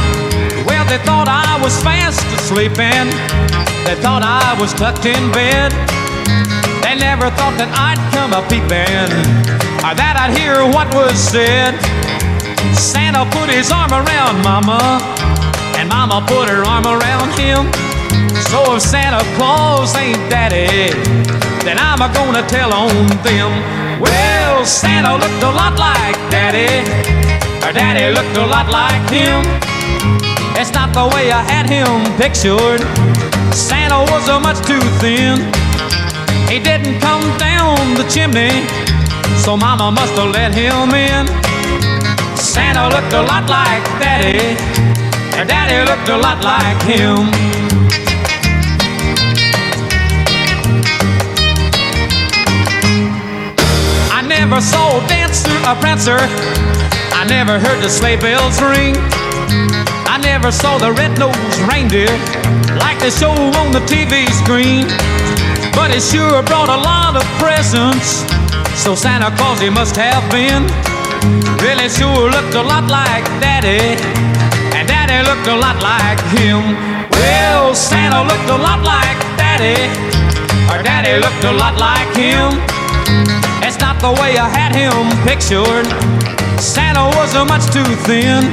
Well, 0.63 0.87
they 0.87 1.03
thought 1.03 1.27
I 1.27 1.59
was 1.59 1.75
fast 1.83 2.23
asleep 2.39 2.79
and 2.79 3.11
they 3.83 3.99
thought 3.99 4.23
I 4.23 4.55
was 4.55 4.71
tucked 4.71 5.03
in 5.03 5.27
bed. 5.35 5.75
They 6.87 6.95
never 6.95 7.27
thought 7.35 7.59
that 7.59 7.67
I'd 7.75 7.99
come 8.15 8.31
a 8.31 8.39
peeping 8.47 9.11
or 9.83 9.91
that 9.91 10.15
I'd 10.15 10.31
hear 10.39 10.63
what 10.63 10.87
was 10.95 11.19
said. 11.19 11.75
Santa 12.73 13.25
put 13.31 13.49
his 13.49 13.71
arm 13.71 13.91
around 13.91 14.41
Mama, 14.43 15.01
and 15.77 15.89
Mama 15.89 16.23
put 16.27 16.49
her 16.49 16.63
arm 16.63 16.85
around 16.85 17.31
him. 17.37 17.71
So 18.49 18.75
if 18.75 18.81
Santa 18.81 19.23
Claus 19.35 19.95
ain't 19.95 20.17
Daddy, 20.29 20.91
then 21.63 21.77
I'm 21.77 22.01
a 22.01 22.09
gonna 22.13 22.45
tell 22.47 22.73
on 22.73 23.07
them. 23.23 23.51
Well, 23.99 24.65
Santa 24.65 25.13
looked 25.17 25.43
a 25.43 25.51
lot 25.51 25.77
like 25.77 26.15
Daddy, 26.31 26.83
or 27.65 27.71
Daddy 27.73 28.13
looked 28.13 28.37
a 28.37 28.45
lot 28.45 28.69
like 28.69 29.03
him. 29.09 29.43
It's 30.55 30.73
not 30.73 30.93
the 30.93 31.05
way 31.15 31.31
I 31.31 31.41
had 31.43 31.69
him 31.69 32.03
pictured. 32.17 32.81
Santa 33.53 33.99
was 34.11 34.27
a 34.29 34.39
much 34.39 34.59
too 34.65 34.81
thin. 34.99 35.37
He 36.49 36.59
didn't 36.59 36.99
come 36.99 37.25
down 37.37 37.77
the 37.95 38.05
chimney, 38.09 38.65
so 39.43 39.55
Mama 39.55 39.91
must 39.91 40.13
have 40.13 40.31
let 40.31 40.53
him 40.53 40.93
in. 40.93 41.48
Santa 42.49 42.89
looked 42.89 43.13
a 43.13 43.21
lot 43.21 43.47
like 43.47 43.83
Daddy, 44.01 44.57
and 45.37 45.47
Daddy 45.47 45.85
looked 45.85 46.09
a 46.09 46.17
lot 46.17 46.43
like 46.43 46.81
him. 46.81 47.29
I 54.11 54.21
never 54.25 54.59
saw 54.61 54.97
a 54.97 55.07
dancer 55.07 55.51
a 55.69 55.75
prancer. 55.75 56.17
I 57.13 57.23
never 57.29 57.59
heard 57.59 57.83
the 57.83 57.89
sleigh 57.89 58.17
bells 58.17 58.59
ring. 58.59 58.95
I 60.09 60.17
never 60.23 60.51
saw 60.51 60.79
the 60.79 60.91
red-nosed 60.91 61.59
reindeer 61.69 62.09
like 62.81 62.97
they 62.97 63.11
show 63.11 63.29
on 63.29 63.71
the 63.71 63.83
TV 63.85 64.25
screen. 64.41 64.87
But 65.77 65.91
it 65.93 66.01
sure 66.01 66.41
brought 66.41 66.69
a 66.69 66.81
lot 66.81 67.15
of 67.15 67.23
presents. 67.37 68.25
So 68.81 68.95
Santa 68.95 69.29
Claus 69.37 69.61
he 69.61 69.69
must 69.69 69.95
have 69.95 70.25
been. 70.31 70.88
Really 71.61 71.89
sure 71.89 72.29
looked 72.29 72.55
a 72.55 72.63
lot 72.63 72.89
like 72.89 73.25
Daddy. 73.39 73.97
And 74.75 74.87
Daddy 74.87 75.19
looked 75.27 75.47
a 75.47 75.55
lot 75.55 75.81
like 75.81 76.19
him. 76.35 76.75
Well, 77.11 77.75
Santa 77.75 78.23
looked 78.23 78.49
a 78.49 78.57
lot 78.57 78.81
like 78.83 79.19
Daddy. 79.37 79.89
Or 80.71 80.81
Daddy 80.83 81.19
looked 81.19 81.43
a 81.43 81.51
lot 81.51 81.77
like 81.79 82.09
him. 82.15 82.59
It's 83.65 83.79
not 83.79 83.99
the 84.01 84.11
way 84.21 84.37
I 84.37 84.47
had 84.49 84.73
him 84.73 85.09
pictured. 85.27 85.87
Santa 86.59 87.05
was 87.17 87.33
much 87.47 87.65
too 87.71 87.89
thin. 88.07 88.43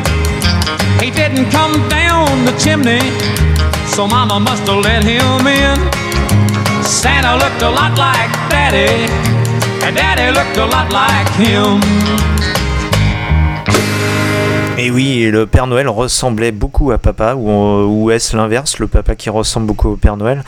He 1.01 1.11
didn't 1.11 1.51
come 1.51 1.75
down 1.89 2.45
the 2.45 2.53
chimney, 2.59 3.03
so 3.95 4.07
Mama 4.07 4.41
must 4.41 4.67
have 4.67 4.83
let 4.83 5.05
him 5.05 5.47
in. 5.47 5.77
Santa 6.83 7.37
looked 7.37 7.63
a 7.63 7.71
lot 7.71 7.99
like 7.99 8.33
Daddy, 8.49 9.11
and 9.85 9.95
Daddy 9.95 10.33
looked 10.33 10.57
a 10.57 10.67
lot 10.67 10.91
like 10.93 11.29
him. 11.35 12.36
Et 14.79 14.91
oui, 14.91 15.31
le 15.31 15.47
Père 15.47 15.67
Noël 15.67 15.89
ressemblait 15.89 16.53
beaucoup 16.53 16.91
à 16.93 16.99
papa, 16.99 17.35
ou, 17.35 17.49
ou 17.51 18.11
est-ce 18.11 18.37
l'inverse, 18.37 18.79
le 18.79 18.87
papa 18.87 19.15
qui 19.17 19.31
ressemble 19.31 19.67
beaucoup 19.67 19.89
au 19.89 19.97
Père 19.97 20.19
Noël? 20.19 20.45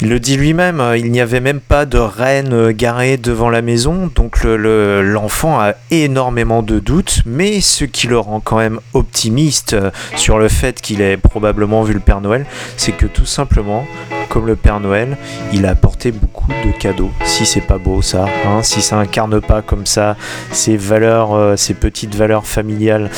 Il 0.00 0.08
le 0.08 0.18
dit 0.18 0.36
lui-même, 0.36 0.80
euh, 0.80 0.98
il 0.98 1.12
n'y 1.12 1.20
avait 1.20 1.38
même 1.38 1.60
pas 1.60 1.86
de 1.86 1.96
reine 1.98 2.52
euh, 2.52 2.72
garée 2.72 3.18
devant 3.18 3.50
la 3.50 3.62
maison, 3.62 4.10
donc 4.16 4.42
le- 4.42 4.56
le- 4.56 5.02
l'enfant 5.02 5.60
a 5.60 5.74
énormément 5.92 6.62
de 6.62 6.80
doutes, 6.80 7.20
mais 7.24 7.60
ce 7.60 7.84
qui 7.84 8.08
le 8.08 8.18
rend 8.18 8.40
quand 8.40 8.56
même 8.58 8.80
optimiste 8.94 9.74
euh, 9.74 9.90
sur 10.16 10.40
le 10.40 10.48
fait 10.48 10.80
qu'il 10.80 11.00
ait 11.00 11.16
probablement 11.16 11.84
vu 11.84 11.94
le 11.94 12.00
Père 12.00 12.20
Noël, 12.20 12.46
c'est 12.76 12.92
que 12.92 13.06
tout 13.06 13.26
simplement, 13.26 13.86
comme 14.28 14.46
le 14.46 14.56
Père 14.56 14.80
Noël, 14.80 15.16
il 15.52 15.66
a 15.66 15.70
apporté 15.70 16.12
beaucoup 16.12 16.50
de 16.64 16.72
cadeaux. 16.78 17.10
Si 17.24 17.46
c'est 17.46 17.60
pas 17.60 17.78
beau 17.78 18.02
ça, 18.02 18.26
hein, 18.46 18.62
si 18.62 18.82
ça 18.82 18.96
incarne 18.96 19.40
pas 19.40 19.62
comme 19.62 19.86
ça 19.86 20.16
ces 20.50 20.76
valeurs, 20.76 21.34
euh, 21.34 21.56
ces 21.56 21.74
petites 21.74 22.14
valeurs 22.14 22.46
familiales. 22.46 23.10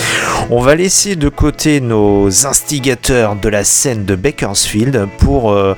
On 0.50 0.60
va 0.60 0.74
laisser 0.74 1.16
de 1.16 1.28
côté 1.28 1.80
nos 1.80 2.46
instigateurs 2.46 3.36
de 3.36 3.48
la 3.48 3.64
scène 3.64 4.04
de 4.04 4.14
Bakersfield 4.14 5.06
pour 5.18 5.52
euh, 5.52 5.74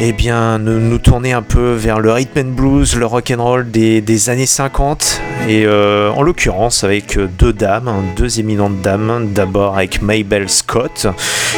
eh 0.00 0.12
bien, 0.12 0.58
nous, 0.58 0.98
tourner 0.98 1.32
un 1.32 1.42
peu 1.42 1.72
vers 1.72 2.00
le 2.00 2.12
rhythm 2.12 2.40
and 2.40 2.52
blues, 2.52 2.96
le 2.96 3.06
rock 3.06 3.32
and 3.36 3.42
roll 3.42 3.70
des, 3.70 4.30
années 4.30 4.46
50 4.46 5.20
et 5.48 5.64
euh, 5.66 6.10
en 6.10 6.22
l'occurrence 6.22 6.84
avec 6.84 7.18
deux 7.38 7.52
dames, 7.52 7.88
hein, 7.88 8.02
deux 8.16 8.40
éminentes 8.40 8.80
dames. 8.82 9.28
D'abord 9.32 9.76
avec 9.76 10.02
Mabel 10.02 10.48
Scott 10.48 11.06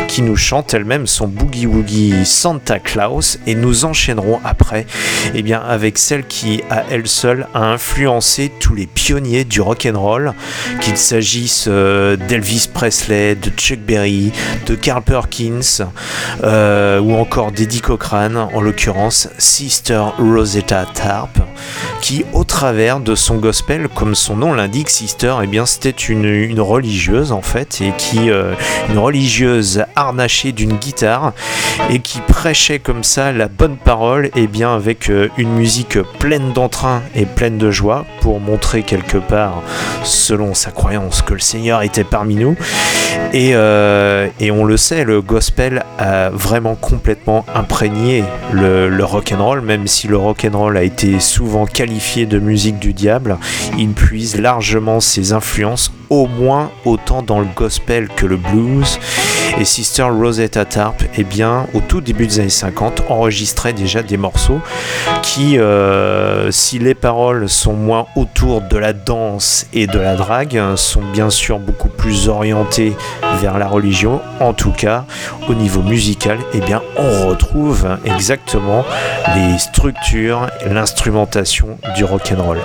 qui 0.08 0.22
nous 0.22 0.36
chante 0.36 0.74
elle-même 0.74 1.06
son 1.06 1.26
boogie 1.26 1.66
woogie 1.66 2.24
Santa 2.24 2.78
Claus 2.78 2.89
et 3.46 3.54
nous 3.54 3.84
enchaînerons 3.84 4.40
après 4.44 4.86
eh 5.34 5.42
bien, 5.42 5.60
avec 5.60 5.96
celle 5.96 6.26
qui 6.26 6.62
à 6.70 6.84
elle 6.90 7.06
seule 7.06 7.46
a 7.54 7.60
influencé 7.60 8.50
tous 8.58 8.74
les 8.74 8.86
pionniers 8.86 9.44
du 9.44 9.60
rock 9.60 9.86
and 9.86 9.98
roll, 9.98 10.32
qu'il 10.80 10.96
s'agisse 10.96 11.66
euh, 11.68 12.16
d'Elvis 12.16 12.68
Presley, 12.72 13.36
de 13.36 13.50
Chuck 13.50 13.78
Berry, 13.80 14.32
de 14.66 14.74
Carl 14.74 15.02
Perkins 15.02 15.84
euh, 16.42 17.00
ou 17.00 17.14
encore 17.14 17.52
d'Eddie 17.52 17.80
Cochrane, 17.80 18.36
en 18.36 18.60
l'occurrence 18.60 19.28
Sister 19.38 20.02
Rosetta 20.18 20.86
Tarp, 20.92 21.38
qui 22.00 22.24
au 22.32 22.44
travers 22.44 22.98
de 22.98 23.14
son 23.14 23.36
gospel, 23.36 23.88
comme 23.88 24.14
son 24.14 24.36
nom 24.36 24.52
l'indique, 24.52 24.90
Sister, 24.90 25.36
eh 25.42 25.46
bien 25.46 25.64
c'était 25.64 25.90
une, 25.90 26.60
religieuse 26.60 27.30
en 27.30 27.42
fait, 27.42 27.80
et 27.80 27.92
qui 27.96 28.30
euh, 28.30 28.54
une 28.88 28.98
religieuse 28.98 29.84
harnachée 29.94 30.52
d'une 30.52 30.76
guitare 30.76 31.32
et 31.90 32.00
qui 32.00 32.20
prêchait 32.20 32.79
comme 32.80 33.04
ça 33.04 33.32
la 33.32 33.48
bonne 33.48 33.76
parole, 33.76 34.30
et 34.34 34.46
bien 34.46 34.74
avec 34.74 35.10
euh, 35.10 35.28
une 35.38 35.52
musique 35.52 35.98
pleine 36.18 36.52
d'entrain 36.52 37.02
et 37.14 37.26
pleine 37.26 37.58
de 37.58 37.70
joie 37.70 38.04
pour 38.20 38.40
montrer 38.40 38.82
quelque 38.82 39.18
part, 39.18 39.62
selon 40.02 40.54
sa 40.54 40.70
croyance, 40.70 41.22
que 41.22 41.34
le 41.34 41.40
Seigneur 41.40 41.82
était 41.82 42.04
parmi 42.04 42.34
nous. 42.34 42.56
Et, 43.32 43.50
euh, 43.54 44.28
et 44.40 44.50
on 44.50 44.64
le 44.64 44.76
sait, 44.76 45.04
le 45.04 45.20
gospel 45.20 45.84
a 45.98 46.30
vraiment 46.30 46.74
complètement 46.74 47.44
imprégné 47.54 48.24
le, 48.52 48.88
le 48.88 49.04
rock'n'roll, 49.04 49.60
même 49.60 49.86
si 49.86 50.08
le 50.08 50.16
rock'n'roll 50.16 50.76
a 50.76 50.82
été 50.82 51.20
souvent 51.20 51.66
qualifié 51.66 52.26
de 52.26 52.38
musique 52.38 52.78
du 52.78 52.92
diable, 52.92 53.38
il 53.78 53.90
puise 53.90 54.40
largement 54.40 55.00
ses 55.00 55.32
influences 55.32 55.92
au 56.08 56.26
moins 56.26 56.70
autant 56.84 57.22
dans 57.22 57.40
le 57.40 57.46
gospel 57.54 58.08
que 58.16 58.26
le 58.26 58.36
blues. 58.36 58.98
Et 59.58 59.64
Sister 59.64 60.04
Rosetta 60.04 60.64
Tarp, 60.64 61.02
eh 61.16 61.24
bien, 61.24 61.66
au 61.74 61.80
tout 61.80 62.00
début 62.00 62.26
des 62.26 62.40
années 62.40 62.48
50, 62.48 63.02
enregistrait 63.08 63.72
déjà 63.72 64.02
des 64.02 64.16
morceaux 64.16 64.60
qui, 65.22 65.58
euh, 65.58 66.50
si 66.50 66.78
les 66.78 66.94
paroles 66.94 67.48
sont 67.48 67.74
moins 67.74 68.06
autour 68.16 68.62
de 68.62 68.78
la 68.78 68.92
danse 68.92 69.66
et 69.72 69.86
de 69.86 69.98
la 69.98 70.16
drague, 70.16 70.60
sont 70.76 71.02
bien 71.12 71.30
sûr 71.30 71.58
beaucoup 71.58 71.88
plus 71.88 72.28
orientées 72.28 72.94
vers 73.40 73.58
la 73.58 73.68
religion. 73.68 74.20
En 74.40 74.52
tout 74.52 74.72
cas, 74.72 75.04
au 75.48 75.54
niveau 75.54 75.82
musical, 75.82 76.38
eh 76.54 76.60
bien, 76.60 76.80
on 76.96 77.28
retrouve 77.28 77.86
exactement 78.04 78.84
les 79.34 79.58
structures, 79.58 80.48
l'instrumentation 80.70 81.78
du 81.96 82.04
rock'n'roll. 82.04 82.58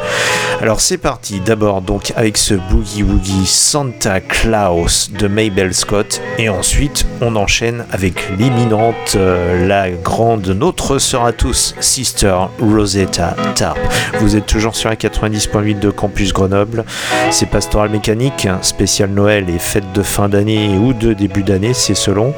Alors 0.62 0.80
c'est 0.80 0.98
parti, 0.98 1.42
d'abord 1.42 1.82
donc 1.82 2.14
avec 2.16 2.38
ce 2.38 2.54
Boogie 2.54 3.04
Woogie 3.04 3.46
Santa 3.46 4.22
Claus 4.22 5.12
de 5.12 5.28
Mabel 5.28 5.74
Scott 5.74 6.22
et 6.38 6.48
ensuite 6.48 6.75
on 7.22 7.36
enchaîne 7.36 7.86
avec 7.92 8.16
l'éminente, 8.38 9.16
euh, 9.16 9.68
la 9.68 9.90
grande, 9.90 10.48
notre 10.48 10.98
à 11.24 11.32
tous, 11.32 11.76
Sister 11.80 12.36
Rosetta 12.60 13.36
Tarp. 13.56 13.78
Vous 14.20 14.36
êtes 14.36 14.46
toujours 14.46 14.76
sur 14.76 14.90
la 14.90 14.96
90.8 14.96 15.80
de 15.80 15.90
Campus 15.90 16.34
Grenoble, 16.34 16.84
c'est 17.32 17.46
Pastoral 17.46 17.90
Mécanique, 17.90 18.48
spécial 18.62 19.10
Noël 19.10 19.50
et 19.50 19.60
fête 19.60 19.92
de 19.94 20.02
fin 20.02 20.28
d'année 20.28 20.78
ou 20.78 20.94
de 20.94 21.14
début 21.14 21.44
d'année, 21.44 21.74
c'est 21.74 21.96
selon 21.96 22.34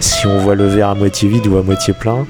si 0.00 0.26
on 0.26 0.38
voit 0.38 0.54
le 0.54 0.66
verre 0.66 0.88
à 0.90 0.94
moitié 0.94 1.28
vide 1.28 1.46
ou 1.46 1.56
à 1.56 1.62
moitié 1.62 1.94
plein. 1.94 2.26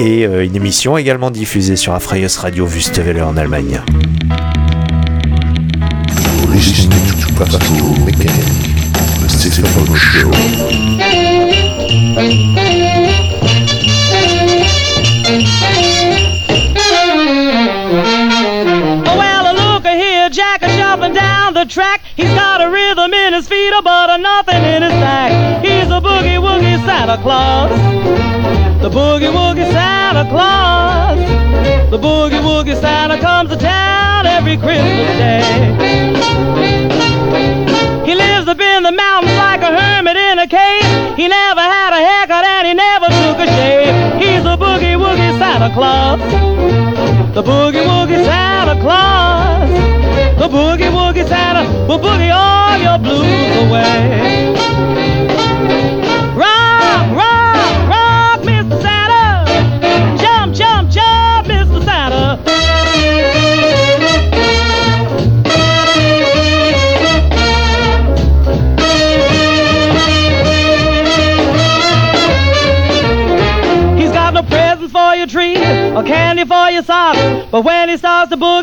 Et 0.00 0.26
euh, 0.26 0.44
une 0.44 0.56
émission 0.56 0.98
également 0.98 1.30
diffusée 1.30 1.76
sur 1.76 1.94
Afraios 1.94 2.38
Radio 2.38 2.66
Wüstewelle 2.66 3.22
en 3.22 3.36
Allemagne. 3.36 3.80
The 9.42 9.50
Stefano 9.50 9.94
Show. 9.96 10.30
Well, 19.04 19.54
look 19.54 19.84
here, 19.84 20.30
Jack 20.30 20.62
is 20.62 20.76
jumping 20.76 21.14
down 21.14 21.54
the 21.54 21.64
track. 21.64 22.02
He's 22.14 22.32
got 22.34 22.60
a 22.60 22.70
rhythm 22.70 23.12
in 23.12 23.32
his 23.32 23.48
feet, 23.48 23.72
but 23.82 24.10
a 24.10 24.18
nothing 24.18 24.62
in 24.62 24.84
his 24.84 24.92
sack. 24.92 25.64
He's 25.64 25.90
a 25.90 26.00
boogie 26.00 26.38
woogie 26.38 26.78
Santa 26.86 27.20
Claus. 27.20 27.70
The 28.80 28.90
boogie 28.90 29.32
woogie 29.32 29.68
Santa 29.72 30.30
Claus. 30.30 31.18
The 31.90 31.98
boogie 31.98 32.40
woogie 32.40 32.80
Santa 32.80 33.18
comes 33.18 33.50
to 33.50 33.56
town 33.56 34.24
every 34.24 34.56
Christmas 34.56 35.18
day. 35.18 36.22
Up 38.52 38.60
in 38.60 38.82
the 38.82 38.92
mountains 38.92 39.32
like 39.38 39.62
a 39.62 39.72
hermit 39.72 40.14
in 40.14 40.38
a 40.38 40.46
cave. 40.46 41.16
He 41.16 41.26
never 41.26 41.62
had 41.62 41.94
a 41.94 42.04
haircut 42.04 42.44
and 42.44 42.68
he 42.68 42.74
never 42.74 43.06
took 43.06 43.38
a 43.38 43.46
shave. 43.46 43.94
He's 44.20 44.44
a 44.44 44.58
boogie 44.58 44.94
woogie 44.94 45.38
Santa 45.38 45.72
Claus. 45.72 46.20
The 47.32 47.42
boogie 47.42 47.82
woogie 47.82 48.22
Santa 48.22 48.78
Claus. 48.82 49.70
The 50.38 50.48
boogie 50.48 50.92
woogie 50.92 51.26
Santa 51.26 51.62
will 51.88 51.98
boogie 51.98 52.30
all 52.30 52.76
your 52.76 52.98
blues 52.98 53.70
away. 53.70 54.61
But 77.92 77.96
when 77.96 77.98
he 77.98 78.00
starts 78.00 78.30
to 78.30 78.36
boogie, 78.38 78.61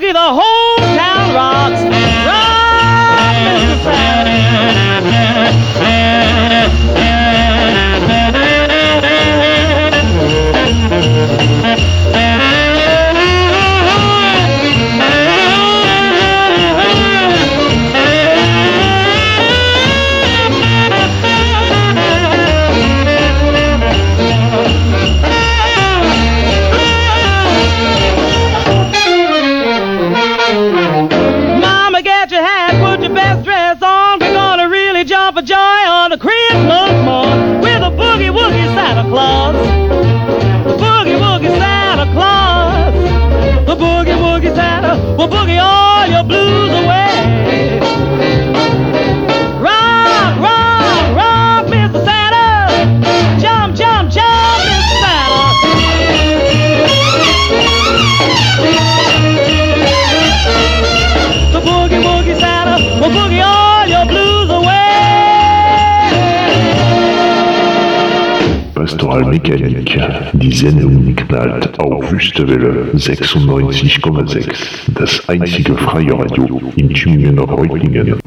Pastoral-Mechanik. 69.50 70.32
Die 70.34 70.52
Sendung 70.52 71.16
knallt 71.16 71.80
auf 71.80 72.12
Wüstewelle 72.12 72.92
96,6. 72.94 74.48
Das 74.94 75.28
einzige 75.28 75.76
freie 75.76 76.14
Radio 76.14 76.62
in 76.76 76.90
Tübingen 76.94 77.40
und 77.40 77.50
Reutlingen. 77.50 78.20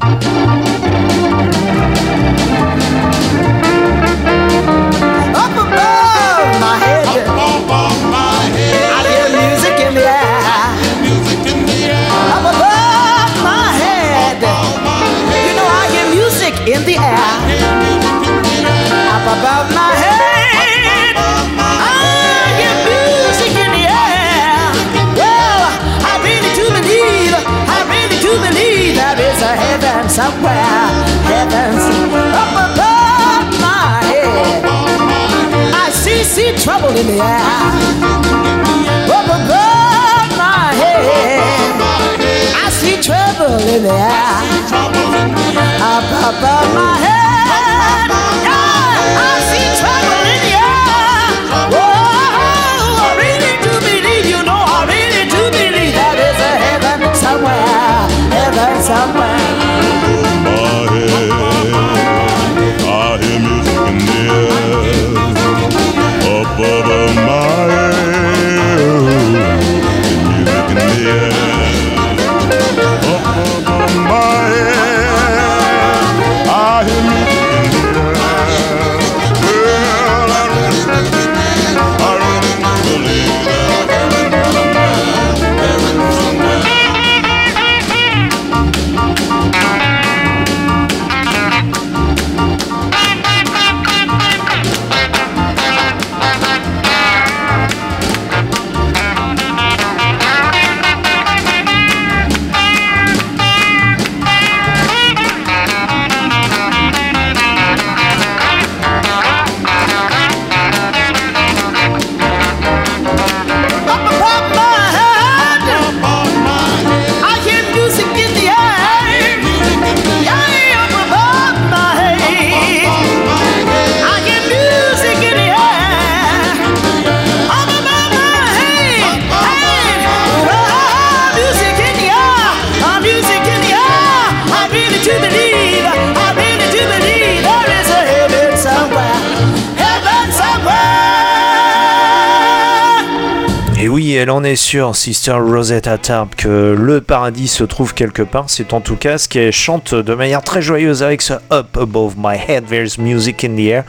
Elle 144.23 144.31
en 144.31 144.45
est 144.45 144.55
sûre, 144.55 144.95
Sister 144.95 145.33
Rosetta 145.33 145.97
Tarp, 145.97 146.35
que 146.35 146.77
le 146.79 147.01
paradis 147.01 147.49
se 147.49 147.65
trouve 147.65 147.93
quelque 147.93 148.21
part. 148.21 148.45
C'est 148.47 148.71
en 148.71 148.79
tout 148.79 148.95
cas 148.95 149.17
ce 149.17 149.27
qu'elle 149.27 149.51
chante 149.51 149.93
de 149.93 150.13
manière 150.13 150.41
très 150.41 150.61
joyeuse 150.61 151.03
avec 151.03 151.21
ce 151.21 151.33
Up 151.51 151.77
Above 151.77 152.13
My 152.17 152.37
Head, 152.47 152.67
There's 152.67 152.97
Music 152.97 153.43
in 153.43 153.57
the 153.57 153.67
Air. 153.67 153.83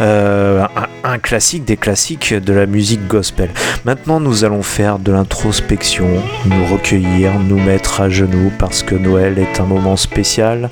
Euh, 0.00 0.64
un, 1.04 1.12
un 1.12 1.18
classique 1.18 1.64
des 1.64 1.76
classiques 1.76 2.34
de 2.34 2.52
la 2.52 2.66
musique 2.66 3.06
gospel. 3.06 3.50
Maintenant, 3.84 4.18
nous 4.18 4.44
allons 4.44 4.64
faire 4.64 4.98
de 4.98 5.12
l'introspection, 5.12 6.08
nous 6.46 6.66
recueillir, 6.66 7.38
nous 7.38 7.60
mettre 7.60 8.00
à 8.00 8.10
genoux 8.10 8.50
parce 8.58 8.82
que 8.82 8.96
Noël 8.96 9.38
est 9.38 9.60
un 9.60 9.66
moment 9.66 9.96
spécial 9.96 10.68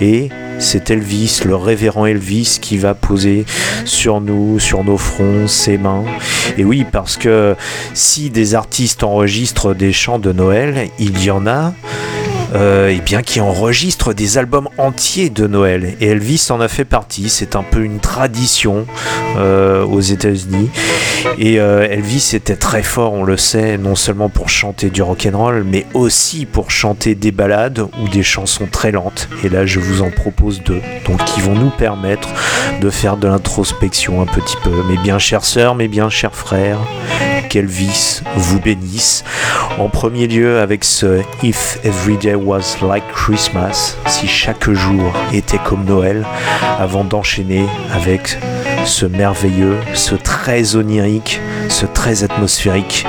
et 0.00 0.30
c'est 0.60 0.90
Elvis, 0.90 1.40
le 1.46 1.56
révérend 1.56 2.04
Elvis, 2.04 2.58
qui 2.60 2.76
va 2.76 2.92
poser 2.92 3.46
sur 3.86 4.20
nous, 4.20 4.58
sur 4.58 4.84
nos 4.84 4.98
fronts, 4.98 5.48
ses 5.48 5.78
mains. 5.78 6.04
Et 6.58 6.64
oui, 6.64 6.84
parce 6.90 7.16
que 7.16 7.56
si 7.94 8.28
des 8.30 8.54
artistes 8.54 9.02
enregistrent 9.02 9.74
des 9.74 9.92
chants 9.92 10.18
de 10.18 10.32
Noël, 10.32 10.88
il 10.98 11.22
y 11.22 11.30
en 11.30 11.46
a. 11.46 11.72
euh, 12.54 12.96
qui 13.24 13.40
enregistrent 13.40 14.14
des 14.14 14.38
albums 14.38 14.68
entiers 14.78 15.30
de 15.30 15.46
Noël. 15.46 15.96
Et 16.00 16.06
Elvis 16.08 16.48
en 16.50 16.60
a 16.60 16.68
fait 16.68 16.84
partie. 16.84 17.28
C'est 17.28 17.56
un 17.56 17.62
peu 17.62 17.82
une 17.82 18.00
tradition 18.00 18.86
euh, 19.36 19.84
aux 19.84 20.00
États-Unis. 20.00 20.70
Et 21.38 21.60
euh, 21.60 21.86
Elvis 21.88 22.30
était 22.34 22.56
très 22.56 22.82
fort, 22.82 23.12
on 23.12 23.24
le 23.24 23.36
sait, 23.36 23.76
non 23.76 23.94
seulement 23.94 24.28
pour 24.28 24.48
chanter 24.48 24.90
du 24.90 25.02
rock'n'roll, 25.02 25.64
mais 25.64 25.86
aussi 25.92 26.46
pour 26.46 26.70
chanter 26.70 27.14
des 27.14 27.30
ballades 27.30 27.80
ou 27.80 28.08
des 28.08 28.22
chansons 28.22 28.66
très 28.70 28.90
lentes. 28.90 29.28
Et 29.44 29.48
là, 29.48 29.66
je 29.66 29.80
vous 29.80 30.02
en 30.02 30.10
propose 30.10 30.62
deux, 30.62 30.80
donc 31.06 31.22
qui 31.24 31.40
vont 31.40 31.54
nous 31.54 31.70
permettre 31.70 32.28
de 32.80 32.90
faire 32.90 33.16
de 33.16 33.28
l'introspection 33.28 34.22
un 34.22 34.26
petit 34.26 34.56
peu. 34.62 34.70
Mes 34.88 34.96
bien 34.96 35.18
chères 35.18 35.44
sœurs, 35.44 35.74
mes 35.74 35.88
bien 35.88 36.08
chers 36.08 36.34
frères, 36.34 36.78
qu'Elvis 37.48 38.22
vous 38.36 38.60
bénisse. 38.60 39.24
En 39.78 39.88
premier 39.88 40.26
lieu 40.26 40.58
avec 40.60 40.84
ce 40.84 41.20
If 41.42 41.78
Every 41.84 42.16
Day 42.16 42.34
Was 42.34 42.76
Like 42.82 43.04
Christmas, 43.12 43.96
si 44.06 44.26
chaque 44.26 44.70
jour 44.70 45.12
était 45.32 45.58
comme 45.58 45.84
Noël, 45.84 46.24
avant 46.78 47.04
d'enchaîner 47.04 47.66
avec 47.92 48.38
ce 48.84 49.06
merveilleux, 49.06 49.76
ce 49.94 50.14
très 50.14 50.76
onirique, 50.76 51.40
ce 51.68 51.86
très 51.86 52.24
atmosphérique 52.24 53.06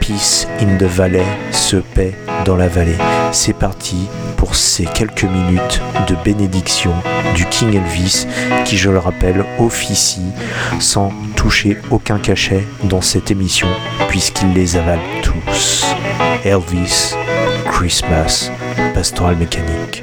Peace 0.00 0.46
in 0.60 0.76
the 0.78 0.84
Valley, 0.84 1.24
ce 1.52 1.76
paix 1.76 2.14
dans 2.44 2.56
la 2.56 2.68
vallée. 2.68 2.96
C'est 3.32 3.56
parti 3.56 4.08
pour 4.36 4.54
ces 4.54 4.84
quelques 4.84 5.24
minutes 5.24 5.80
de 6.08 6.16
bénédiction 6.24 6.92
du 7.34 7.46
King 7.46 7.74
Elvis 7.76 8.26
qui, 8.64 8.76
je 8.76 8.90
le 8.90 8.98
rappelle, 8.98 9.44
officie 9.58 10.32
sans 10.80 11.12
toucher 11.36 11.78
aucun 11.90 12.18
cachet 12.18 12.64
dans 12.84 13.00
cette 13.00 13.30
émission 13.30 13.68
puisqu'il 14.08 14.52
les 14.52 14.76
avale 14.76 15.00
tous. 15.22 15.86
Elvis, 16.44 17.14
Christmas, 17.70 18.50
Pastoral 18.94 19.36
Mécanique. 19.36 20.02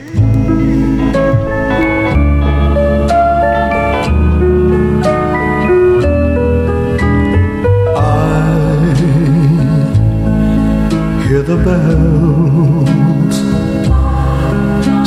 The 11.47 11.55
bells 11.63 13.37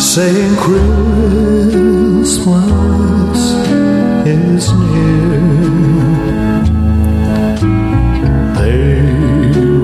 saying 0.02 0.56
Christmas 0.56 2.30
is 4.26 4.72
near. 4.72 5.40
They 8.54 9.02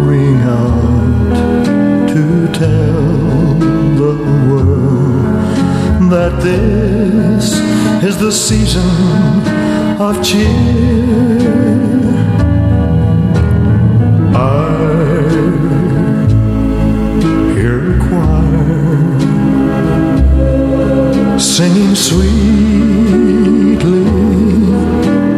ring 0.09 0.41
out 0.41 1.37
to 2.09 2.25
tell 2.55 3.03
the 4.01 4.15
world 4.49 6.11
that 6.11 6.33
this 6.43 7.45
is 8.03 8.17
the 8.17 8.33
season 8.33 8.89
of 10.01 10.25
cheer. 10.25 11.66
choir 17.99 19.37
singing 21.39 21.95
sweetly 21.95 23.57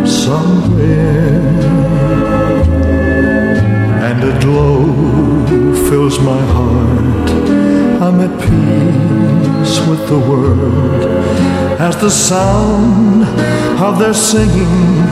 somewhere, 0.06 1.40
and 4.08 4.18
a 4.24 4.40
glow 4.40 4.80
fills 5.88 6.18
my 6.20 6.40
heart. 6.54 7.30
I'm 8.00 8.20
at 8.20 8.34
peace 8.40 9.76
with 9.88 10.02
the 10.08 10.18
world 10.18 11.04
as 11.80 11.96
the 11.96 12.10
sound 12.10 13.24
of 13.80 13.98
their 13.98 14.14
singing 14.14 15.04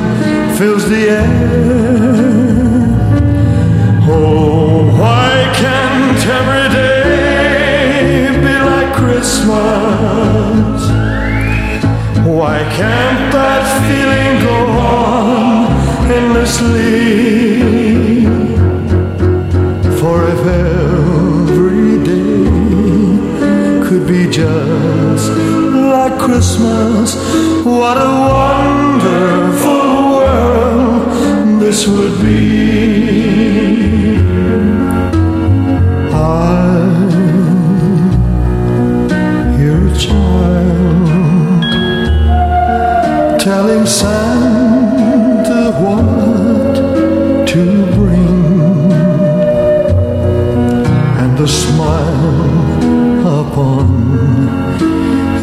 fills 0.57 0.89
the 0.89 1.09
air. 1.21 1.67
Oh, 4.09 4.91
why 5.01 5.53
can't 5.57 6.27
every 6.39 6.66
be 8.47 8.57
like 8.73 8.93
Christmas. 8.95 10.81
Why 12.39 12.59
can't 12.79 13.33
that 13.37 13.65
feeling 13.87 14.35
go 14.51 14.59
on 14.79 15.67
endlessly? 16.19 16.93
For 19.99 20.17
if 20.35 20.43
every 20.71 21.95
day 22.13 22.47
could 23.87 24.05
be 24.07 24.23
just 24.31 25.27
like 25.95 26.17
Christmas, 26.27 27.17
what 27.65 27.97
a 27.97 28.13
wonderful 28.37 29.89
world 30.19 31.61
this 31.61 31.89
would 31.89 32.17
be. 32.21 33.76
telling 43.47 43.87
Santa 43.87 45.71
what 45.81 46.75
to 47.47 47.65
bring, 47.95 48.91
and 51.21 51.39
the 51.39 51.47
smile 51.47 52.41
upon 53.41 53.87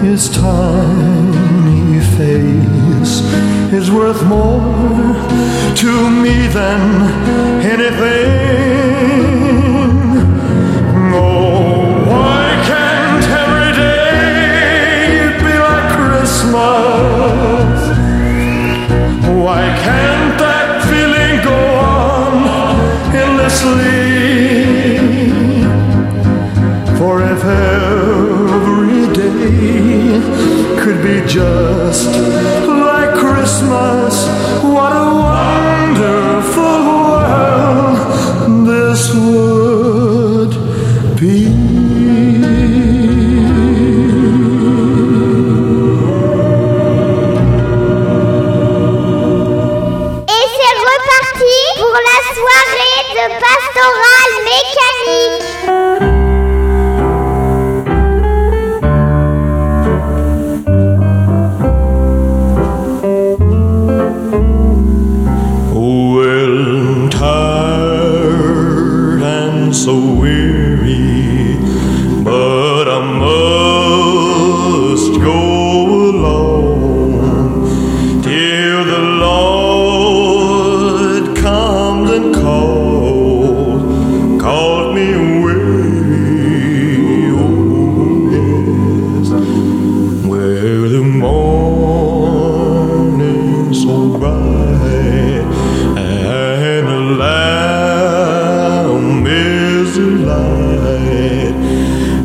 his 0.01 0.29
tiny 0.29 2.01
face 2.17 3.21
is 3.71 3.89
worth 3.89 4.21
more 4.25 4.59
to 5.73 6.09
me 6.09 6.47
than 6.47 6.81
anything. 7.61 9.12
just 31.27 32.62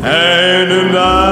and 0.03 0.95
I 0.97 1.28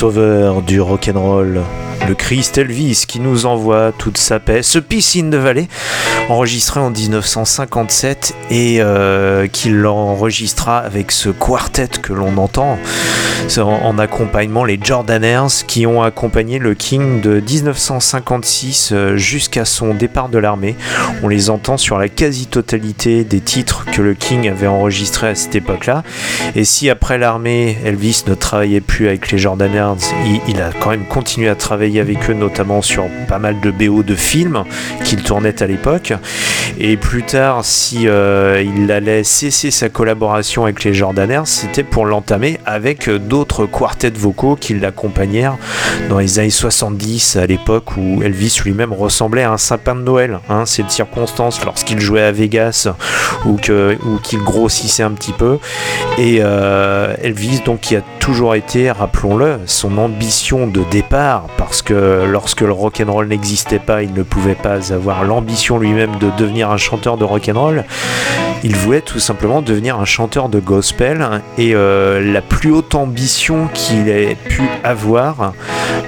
sauveur 0.00 0.62
du 0.62 0.80
rock'n'roll, 0.80 1.60
le 2.10 2.16
Christ 2.16 2.58
Elvis 2.58 3.04
qui 3.06 3.20
nous 3.20 3.46
envoie 3.46 3.92
toute 3.96 4.18
sa 4.18 4.40
paix, 4.40 4.64
ce 4.64 4.80
Piscine 4.80 5.30
de 5.30 5.36
Vallée, 5.36 5.68
enregistré 6.28 6.80
en 6.80 6.90
1957 6.90 8.34
et 8.50 8.78
euh, 8.80 9.46
qu'il 9.46 9.86
enregistra 9.86 10.78
avec 10.78 11.12
ce 11.12 11.28
quartet 11.28 11.86
que 12.02 12.12
l'on 12.12 12.36
entend 12.36 12.80
en, 13.58 13.62
en, 13.62 13.98
accompagnement, 13.98 14.64
les 14.64 14.78
Jordanaires 14.82 15.46
qui 15.68 15.86
ont 15.86 16.02
accompagné 16.02 16.58
le 16.58 16.74
King 16.74 17.20
de 17.20 17.40
1956 17.40 18.90
euh, 18.92 19.16
jusqu'à 19.16 19.64
son 19.64 19.94
départ 19.94 20.28
de 20.28 20.38
l'armée. 20.38 20.74
On 21.22 21.28
les 21.28 21.48
entend 21.48 21.76
sur 21.76 21.96
la 21.96 22.08
quasi-totalité 22.08 23.22
des 23.22 23.40
titres 23.40 23.86
que 23.86 24.02
le 24.02 24.14
King 24.14 24.48
avait 24.48 24.66
enregistrés 24.66 25.28
à 25.28 25.34
cette 25.36 25.54
époque-là. 25.54 26.02
Et 26.56 26.64
si 26.64 26.90
après 26.90 27.18
l'armée, 27.18 27.78
Elvis 27.84 28.24
ne 28.26 28.34
travaillait 28.34 28.80
plus 28.80 29.06
avec 29.06 29.30
les 29.30 29.38
Jordanaires, 29.38 29.94
il, 30.26 30.40
il 30.48 30.60
a 30.60 30.70
quand 30.72 30.90
même 30.90 31.06
continué 31.06 31.48
à 31.48 31.54
travailler 31.54 31.99
avec 32.00 32.30
eux, 32.30 32.34
notamment 32.34 32.82
sur 32.82 33.06
pas 33.28 33.38
mal 33.38 33.60
de 33.60 33.70
BO 33.70 34.02
de 34.02 34.14
films 34.14 34.64
qu'il 35.04 35.22
tournait 35.22 35.62
à 35.62 35.66
l'époque. 35.66 36.12
Et 36.78 36.96
plus 36.96 37.22
tard, 37.22 37.64
si 37.64 38.08
euh, 38.08 38.62
il 38.64 38.90
allait 38.90 39.24
cesser 39.24 39.70
sa 39.70 39.88
collaboration 39.88 40.64
avec 40.64 40.84
les 40.84 40.94
Jordanaires, 40.94 41.46
c'était 41.46 41.82
pour 41.82 42.06
l'entamer 42.06 42.58
avec 42.66 43.08
d'autres 43.10 43.66
quartets 43.66 44.16
vocaux 44.16 44.56
qui 44.56 44.74
l'accompagnèrent 44.74 45.56
dans 46.08 46.18
les 46.18 46.38
années 46.38 46.50
70, 46.50 47.36
à 47.36 47.46
l'époque 47.46 47.96
où 47.96 48.22
Elvis 48.22 48.60
lui-même 48.64 48.92
ressemblait 48.92 49.42
à 49.42 49.52
un 49.52 49.58
sapin 49.58 49.94
de 49.94 50.02
Noël. 50.02 50.40
Hein, 50.48 50.64
C'est 50.66 50.82
de 50.82 50.90
circonstance 50.90 51.64
lorsqu'il 51.64 52.00
jouait 52.00 52.22
à 52.22 52.32
Vegas 52.32 52.88
ou 53.44 53.56
qu'il 53.56 53.98
ou 54.04 54.18
qu'il 54.22 54.40
grossissait 54.40 55.02
un 55.02 55.12
petit 55.12 55.32
peu. 55.32 55.58
Et 56.18 56.38
euh, 56.40 57.14
Elvis, 57.22 57.60
donc, 57.64 57.80
qui 57.80 57.96
a 57.96 58.02
toujours 58.30 58.54
été, 58.54 58.92
rappelons-le, 58.92 59.58
son 59.66 59.98
ambition 59.98 60.68
de 60.68 60.84
départ, 60.84 61.46
parce 61.58 61.82
que 61.82 62.24
lorsque 62.30 62.60
le 62.60 62.70
rock'n'roll 62.70 63.26
n'existait 63.26 63.80
pas, 63.80 64.04
il 64.04 64.14
ne 64.14 64.22
pouvait 64.22 64.54
pas 64.54 64.92
avoir 64.92 65.24
l'ambition 65.24 65.80
lui-même 65.80 66.16
de 66.20 66.30
devenir 66.38 66.70
un 66.70 66.76
chanteur 66.76 67.16
de 67.16 67.24
rock'n'roll. 67.24 67.84
Il 68.62 68.76
voulait 68.76 69.00
tout 69.00 69.18
simplement 69.18 69.62
devenir 69.62 69.98
un 69.98 70.04
chanteur 70.04 70.48
de 70.48 70.60
gospel 70.60 71.42
et 71.56 71.74
euh, 71.74 72.20
la 72.32 72.42
plus 72.42 72.70
haute 72.72 72.94
ambition 72.94 73.68
qu'il 73.72 74.08
ait 74.08 74.36
pu 74.48 74.62
avoir 74.84 75.54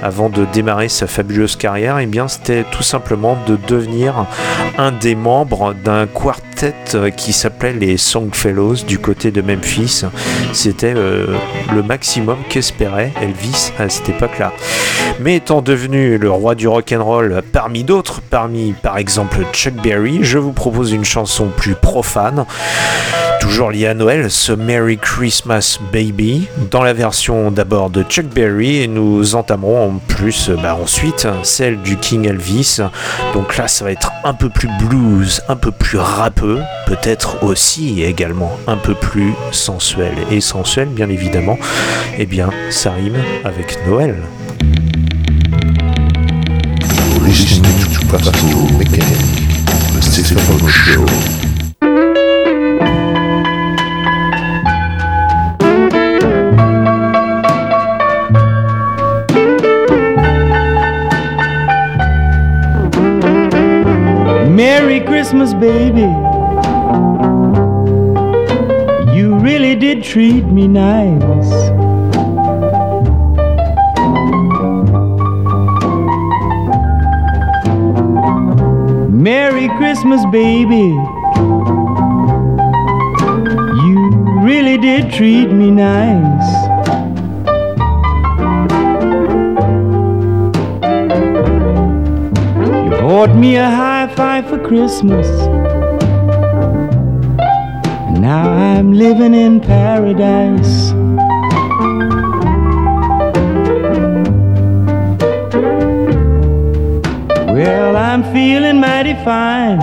avant 0.03 0.29
de 0.29 0.45
démarrer 0.45 0.89
sa 0.89 1.07
fabuleuse 1.07 1.55
carrière, 1.55 1.97
eh 1.99 2.05
bien 2.05 2.27
c'était 2.27 2.65
tout 2.71 2.83
simplement 2.83 3.37
de 3.47 3.57
devenir 3.67 4.27
un 4.77 4.91
des 4.91 5.15
membres 5.15 5.73
d'un 5.73 6.05
quartet 6.07 6.75
qui 7.17 7.33
s'appelait 7.33 7.73
les 7.73 7.97
Songfellows 7.97 8.75
du 8.87 8.99
côté 8.99 9.31
de 9.31 9.41
Memphis. 9.41 10.03
C'était 10.53 10.93
euh, 10.95 11.35
le 11.73 11.83
maximum 11.83 12.37
qu'espérait 12.49 13.11
Elvis 13.21 13.71
à 13.79 13.89
cette 13.89 14.09
époque-là. 14.09 14.53
Mais 15.19 15.37
étant 15.37 15.61
devenu 15.61 16.17
le 16.17 16.31
roi 16.31 16.55
du 16.55 16.67
rock'n'roll 16.67 17.41
parmi 17.51 17.83
d'autres, 17.83 18.21
parmi 18.21 18.73
par 18.73 18.97
exemple 18.97 19.39
Chuck 19.51 19.73
Berry, 19.73 20.19
je 20.21 20.37
vous 20.37 20.53
propose 20.53 20.91
une 20.91 21.05
chanson 21.05 21.47
plus 21.55 21.75
profane, 21.75 22.42
toujours 23.39 23.71
liée 23.71 23.87
à 23.87 23.93
Noël, 23.93 24.31
ce 24.31 24.51
Merry 24.53 24.97
Christmas 24.97 25.77
Baby, 25.91 26.47
dans 26.71 26.81
la 26.81 26.93
version 26.93 27.51
d'abord 27.51 27.89
de 27.89 28.03
Chuck 28.03 28.25
Berry, 28.27 28.83
et 28.83 28.87
nous 28.87 29.35
entamerons 29.35 29.89
en 29.89 29.99
plus 30.07 30.49
bah, 30.49 30.77
ensuite 30.81 31.27
celle 31.43 31.81
du 31.81 31.97
King 31.97 32.27
Elvis. 32.27 32.79
Donc 33.33 33.57
là, 33.57 33.67
ça 33.67 33.83
va 33.83 33.91
être 33.91 34.11
un 34.23 34.33
peu 34.33 34.49
plus 34.49 34.69
blues, 34.79 35.41
un 35.49 35.55
peu 35.55 35.71
plus 35.71 35.97
rappeux, 35.97 36.61
peut-être 36.85 37.43
aussi 37.43 38.03
également 38.03 38.57
un 38.67 38.77
peu 38.77 38.93
plus 38.93 39.33
sensuel. 39.51 40.13
Et 40.31 40.41
sensuel, 40.41 40.87
bien 40.87 41.09
évidemment, 41.09 41.57
eh 42.17 42.25
bien, 42.25 42.49
ça 42.69 42.91
rime 42.91 43.17
avec 43.43 43.77
Noël. 43.87 44.15
Merry 64.65 65.01
Christmas, 65.01 65.53
baby. 65.53 66.07
You 69.13 69.37
really 69.39 69.75
did 69.75 70.01
treat 70.01 70.45
me 70.45 70.69
nice. 70.69 71.51
Merry 79.11 79.67
Christmas, 79.77 80.25
baby. 80.31 80.95
You 83.85 83.97
really 84.47 84.77
did 84.77 85.11
treat 85.11 85.47
me 85.47 85.71
nice. 85.71 86.49
You 92.85 92.91
bought 93.01 93.35
me 93.35 93.57
a 93.57 93.69
high 93.69 93.92
five 94.15 94.47
for 94.47 94.59
Christmas. 94.59 95.27
And 98.07 98.21
Now 98.21 98.51
I'm 98.51 98.93
living 98.93 99.33
in 99.33 99.59
paradise. 99.59 100.93
Well, 107.51 107.95
I'm 107.95 108.23
feeling 108.33 108.79
mighty 108.79 109.15
fine. 109.23 109.79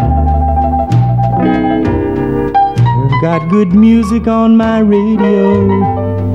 I've 3.03 3.23
got 3.23 3.49
good 3.51 3.75
music 3.75 4.27
on 4.27 4.57
my 4.57 4.79
radio. 4.81 6.30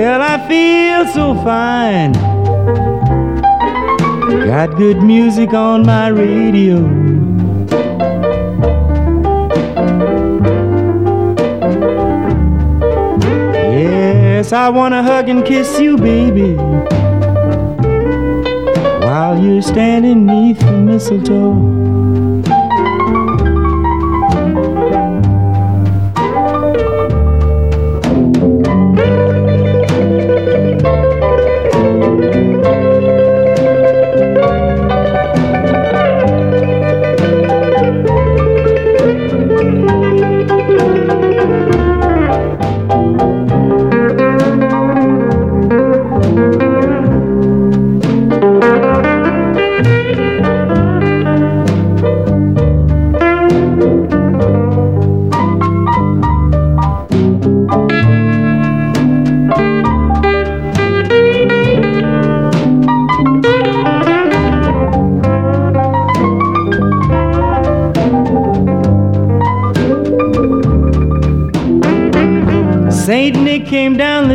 Well, 0.00 0.22
I 0.22 0.38
feel 0.48 1.06
so 1.12 1.34
fine. 1.44 2.12
Got 4.46 4.78
good 4.78 5.02
music 5.02 5.52
on 5.52 5.84
my 5.84 6.08
radio. 6.08 6.78
Yes, 13.76 14.54
I 14.54 14.70
wanna 14.70 15.02
hug 15.02 15.28
and 15.28 15.44
kiss 15.44 15.78
you, 15.78 15.98
baby. 15.98 16.54
While 19.04 19.38
you're 19.38 19.60
standing 19.60 20.24
neath 20.24 20.60
the 20.60 20.72
mistletoe. 20.72 21.99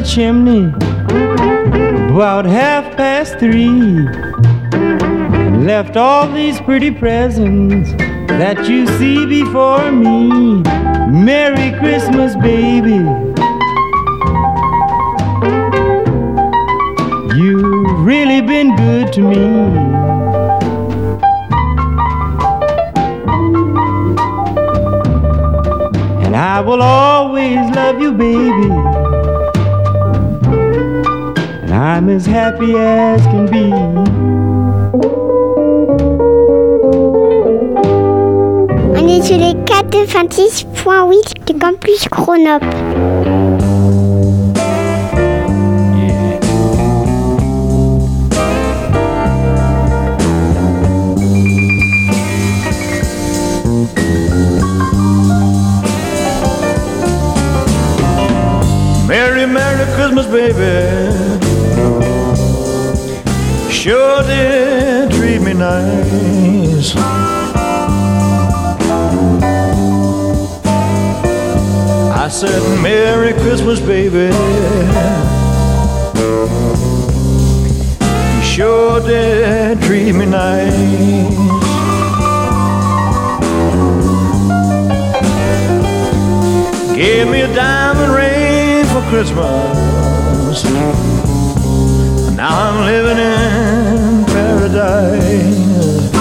Chimney 0.05 0.67
about 2.15 2.45
half 2.45 2.95
past 2.95 3.39
three. 3.39 4.07
Left 5.65 5.97
all 5.97 6.31
these 6.31 6.61
pretty 6.61 6.91
presents 6.91 7.91
that 8.27 8.69
you 8.69 8.85
see 8.99 9.25
before 9.25 9.91
me. 9.91 10.61
Merry 11.09 11.77
Christmas, 11.79 12.35
baby. 12.35 13.03
You've 17.35 18.05
really 18.05 18.41
been 18.41 18.75
good 18.75 19.11
to 19.13 19.21
me. 19.21 19.35
And 26.25 26.35
I 26.35 26.61
will 26.61 26.81
always 26.81 27.57
love 27.75 27.99
you, 27.99 28.13
baby. 28.13 29.04
I'm 31.95 32.09
as 32.09 32.25
happy 32.25 32.75
as 32.75 33.21
can 33.21 33.45
be. 33.45 33.71
On 38.91 39.07
est 39.07 39.21
sur 39.21 39.37
les 39.37 39.53
426.8 39.63 41.45
du 41.47 41.57
campus 41.57 42.09
Chronop. 42.09 42.59
Merry, 59.07 59.45
Merry 59.45 59.85
Christmas, 59.95 60.25
baby. 60.25 61.34
Sure 63.85 64.23
did 64.23 65.11
treat 65.11 65.43
me 65.43 65.53
nice. 65.53 66.95
I 72.15 72.27
said, 72.31 72.81
Merry 72.81 73.33
Christmas, 73.33 73.79
baby. 73.79 74.33
You 78.33 78.43
sure 78.43 79.01
did 79.01 79.79
treat 79.83 80.13
me 80.13 80.25
nice. 80.25 80.73
Gave 86.95 87.27
me 87.27 87.41
a 87.41 87.53
diamond 87.53 88.15
ring 88.15 88.85
for 88.87 89.07
Christmas. 89.11 91.14
I'm 92.47 92.85
living 92.85 93.17
in 93.17 94.23
paradise. 94.25 96.11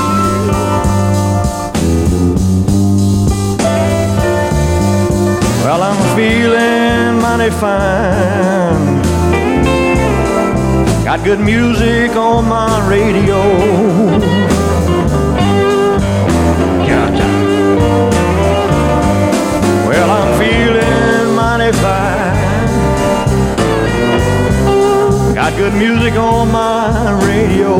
Well, 5.63 5.83
I'm 5.83 6.17
feeling 6.17 7.21
mighty 7.21 7.51
fine. 7.51 9.03
Got 11.05 11.23
good 11.25 11.41
music 11.41 12.17
on 12.17 12.49
my 12.49 12.89
radio. 12.89 13.43
Well, 19.87 20.11
I'm 20.11 20.39
feeling 20.41 21.37
mighty 21.37 21.73
fine. 21.77 22.14
Good 25.57 25.75
music 25.75 26.15
on 26.15 26.51
my 26.51 27.13
radio. 27.25 27.77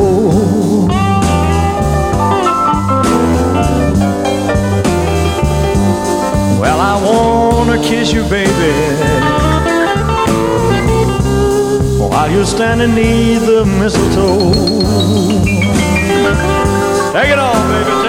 Well, 6.57 6.79
I 6.79 6.95
wanna 7.03 7.77
kiss 7.83 8.13
you, 8.13 8.23
baby. 8.29 8.71
While 11.99 12.31
you're 12.31 12.45
standing 12.45 12.95
near 12.95 13.39
the 13.39 13.65
mistletoe. 13.65 14.53
Take 17.13 17.29
it 17.29 17.39
off, 17.39 17.61
baby, 17.69 18.04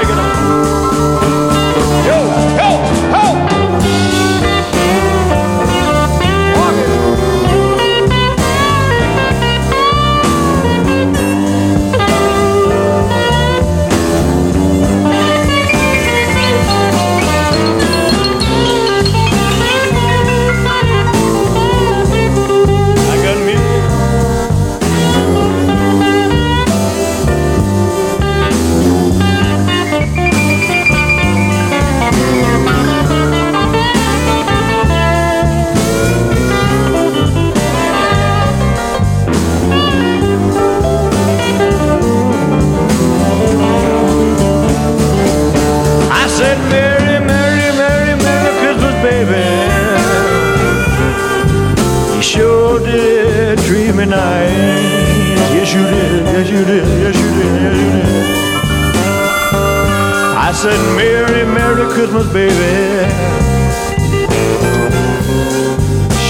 said, 60.57 60.97
Merry, 60.97 61.45
Merry 61.45 61.85
Christmas, 61.93 62.27
baby. 62.33 62.55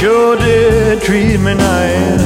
Sure 0.01 0.37
did 0.37 1.01
treat 1.03 1.39
me 1.39 1.55
nice. 1.55 2.21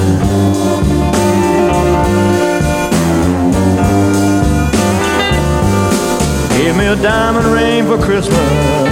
Gave 6.56 6.76
me 6.76 6.86
a 6.86 6.96
diamond 6.96 7.46
ring 7.48 7.84
for 7.86 8.02
Christmas. 8.02 8.89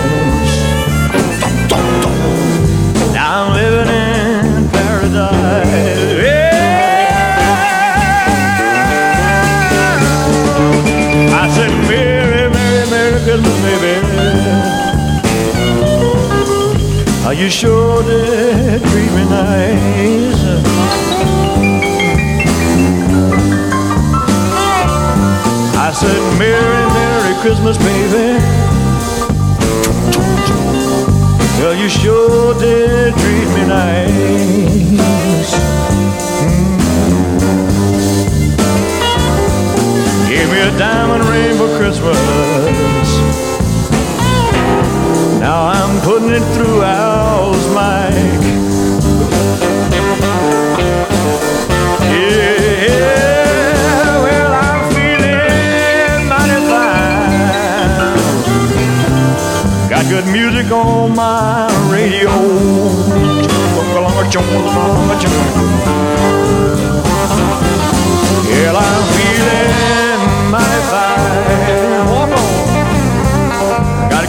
Christmas, 13.29 13.61
baby. 13.61 13.93
Are 17.26 17.35
you 17.35 17.51
sure 17.51 18.03
did 18.03 18.81
treat 18.81 19.12
me 19.12 19.24
nice? 19.29 20.43
I 25.76 25.93
said, 25.93 26.39
Merry, 26.39 26.87
Merry 26.97 27.35
Christmas, 27.43 27.76
baby. 27.76 28.41
Well, 31.61 31.74
you 31.74 31.91
sure 31.91 32.55
did 32.59 33.12
treat 33.12 33.49
me 33.57 33.66
nice. 33.66 35.53
Mm. 36.41 36.79
Gave 40.31 40.49
me 40.51 40.61
a 40.61 40.70
diamond 40.79 41.24
ring 41.29 41.59
for 41.59 41.68
Christmas. 41.76 42.98
Now 45.41 45.68
I'm 45.68 46.01
putting 46.03 46.30
it 46.30 46.43
through 46.55 46.82
Al's 46.82 47.66
mic. 47.68 48.43
Yeah, 52.89 54.22
well, 54.24 54.53
I'm 54.53 54.80
feeling 54.93 56.28
mighty 56.28 56.61
fine. 56.70 58.18
Got 59.89 60.05
good 60.09 60.26
music 60.26 60.70
on 60.72 61.14
my 61.14 61.68
radio. 61.91 62.30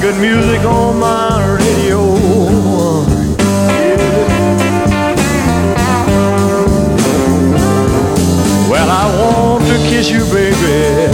Good 0.01 0.15
music 0.21 0.61
on 0.63 0.97
my 0.97 1.57
radio. 1.57 1.99
Well, 8.69 8.89
I 8.89 9.05
want 9.19 9.65
to 9.65 9.77
kiss 9.89 10.09
you, 10.09 10.23
baby. 10.31 11.11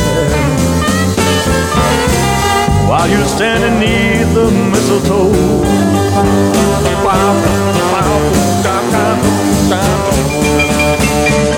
While 2.87 3.05
while 3.05 3.09
you 3.09 3.25
stand 3.25 3.61
beneath 3.63 4.33
the 4.35 4.51
mistletoe. 4.71 5.31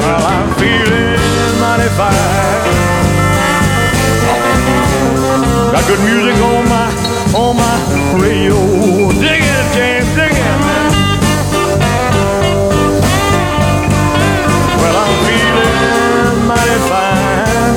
Well, 0.06 0.24
I'm 0.34 0.50
feeling 0.56 1.20
mighty 1.60 1.90
fine. 1.98 2.88
Got 5.74 5.84
good 5.88 6.00
music 6.00 6.36
on 6.42 6.70
my 6.70 7.07
on 7.36 7.56
my 7.56 7.78
radio. 8.20 8.56
Dig 9.12 9.42
it, 9.42 9.74
James, 9.74 10.08
dig 10.16 10.32
it. 10.32 10.38
Well, 14.80 14.96
I'm 15.04 15.14
feeling 15.26 16.48
mighty 16.48 16.80
fine. 16.90 17.76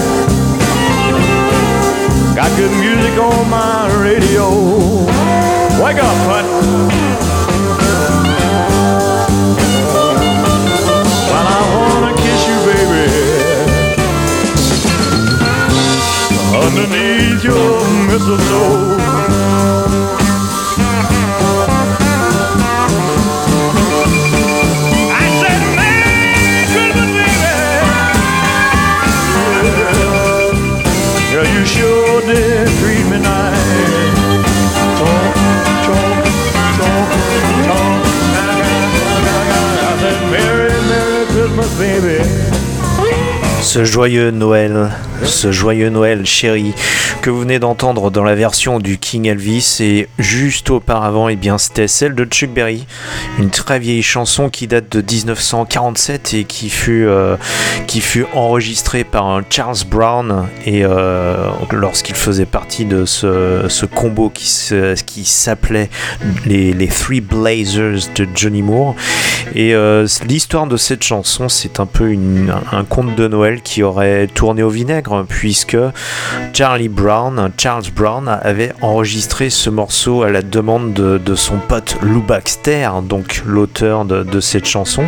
Got 2.34 2.50
good 2.56 2.72
music 2.80 3.18
on 3.18 3.48
my 3.50 3.88
radio. 4.02 4.46
Wake 5.82 5.98
up, 5.98 6.16
bud. 6.26 6.44
Well, 11.30 11.46
I 11.46 11.60
wanna 11.76 12.12
kiss 12.16 12.40
you, 12.48 12.58
baby. 12.68 13.04
Underneath 16.54 17.42
your 17.44 17.72
mistletoe. 18.06 19.19
Ce 43.72 43.84
joyeux 43.84 44.32
Noël, 44.32 44.90
ce 45.22 45.52
joyeux 45.52 45.90
Noël 45.90 46.26
chéri 46.26 46.74
que 47.22 47.30
vous 47.30 47.42
venez 47.42 47.60
d'entendre 47.60 48.10
dans 48.10 48.24
la 48.24 48.34
version 48.34 48.80
du 48.80 48.98
King 48.98 49.26
Elvis 49.26 49.76
et 49.78 50.08
juste 50.18 50.70
auparavant, 50.70 51.28
eh 51.28 51.36
bien, 51.36 51.56
c'était 51.56 51.86
celle 51.86 52.16
de 52.16 52.24
Chuck 52.24 52.50
Berry, 52.50 52.84
une 53.38 53.50
très 53.50 53.78
vieille 53.78 54.02
chanson 54.02 54.48
qui 54.48 54.66
date 54.66 54.90
de 54.90 55.00
1947 55.00 56.34
et 56.34 56.44
qui 56.44 56.68
fut, 56.68 57.06
euh, 57.06 57.36
qui 57.86 58.00
fut 58.00 58.26
enregistrée 58.34 59.04
par 59.04 59.26
un 59.26 59.42
Charles 59.48 59.84
Brown 59.88 60.48
et 60.66 60.84
euh, 60.84 61.36
lorsqu'il 61.70 62.16
faisait 62.16 62.46
partie 62.46 62.86
de 62.86 63.04
ce, 63.04 63.66
ce 63.68 63.86
combo 63.86 64.30
qui, 64.30 64.48
qui 65.06 65.24
s'appelait 65.24 65.90
les, 66.44 66.72
les 66.72 66.88
Three 66.88 67.20
Blazers 67.20 68.08
de 68.16 68.26
Johnny 68.34 68.62
Moore. 68.62 68.96
Et 69.54 69.74
euh, 69.74 70.08
l'histoire 70.26 70.66
de 70.66 70.76
cette 70.76 71.02
chanson, 71.04 71.48
c'est 71.48 71.78
un 71.78 71.86
peu 71.86 72.12
un 72.72 72.84
conte 72.84 73.14
de 73.14 73.28
Noël 73.28 73.59
qui 73.62 73.82
aurait 73.82 74.26
tourné 74.26 74.62
au 74.62 74.70
vinaigre, 74.70 75.24
puisque 75.28 75.76
Charlie 76.52 76.88
Brown, 76.88 77.50
Charles 77.56 77.90
Brown, 77.94 78.28
avait 78.42 78.72
enregistré 78.80 79.50
ce 79.50 79.70
morceau 79.70 80.22
à 80.22 80.30
la 80.30 80.42
demande 80.42 80.92
de, 80.92 81.34
son 81.34 81.58
pote 81.58 81.96
Lou 82.02 82.22
Baxter, 82.22 82.88
donc 83.02 83.42
l'auteur 83.46 84.04
de, 84.04 84.22
de 84.22 84.40
cette 84.40 84.66
chanson, 84.66 85.04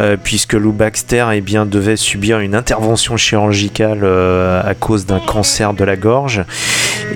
euh, 0.00 0.16
puisque 0.22 0.54
Lou 0.54 0.72
Baxter 0.72 1.26
eh 1.32 1.40
bien, 1.40 1.66
devait 1.66 1.96
subir 1.96 2.40
une 2.40 2.54
intervention 2.54 3.16
chirurgicale 3.16 4.00
euh, 4.02 4.62
à 4.64 4.74
cause 4.74 5.06
d'un 5.06 5.20
cancer 5.20 5.74
de 5.74 5.84
la 5.84 5.96
gorge. 5.96 6.44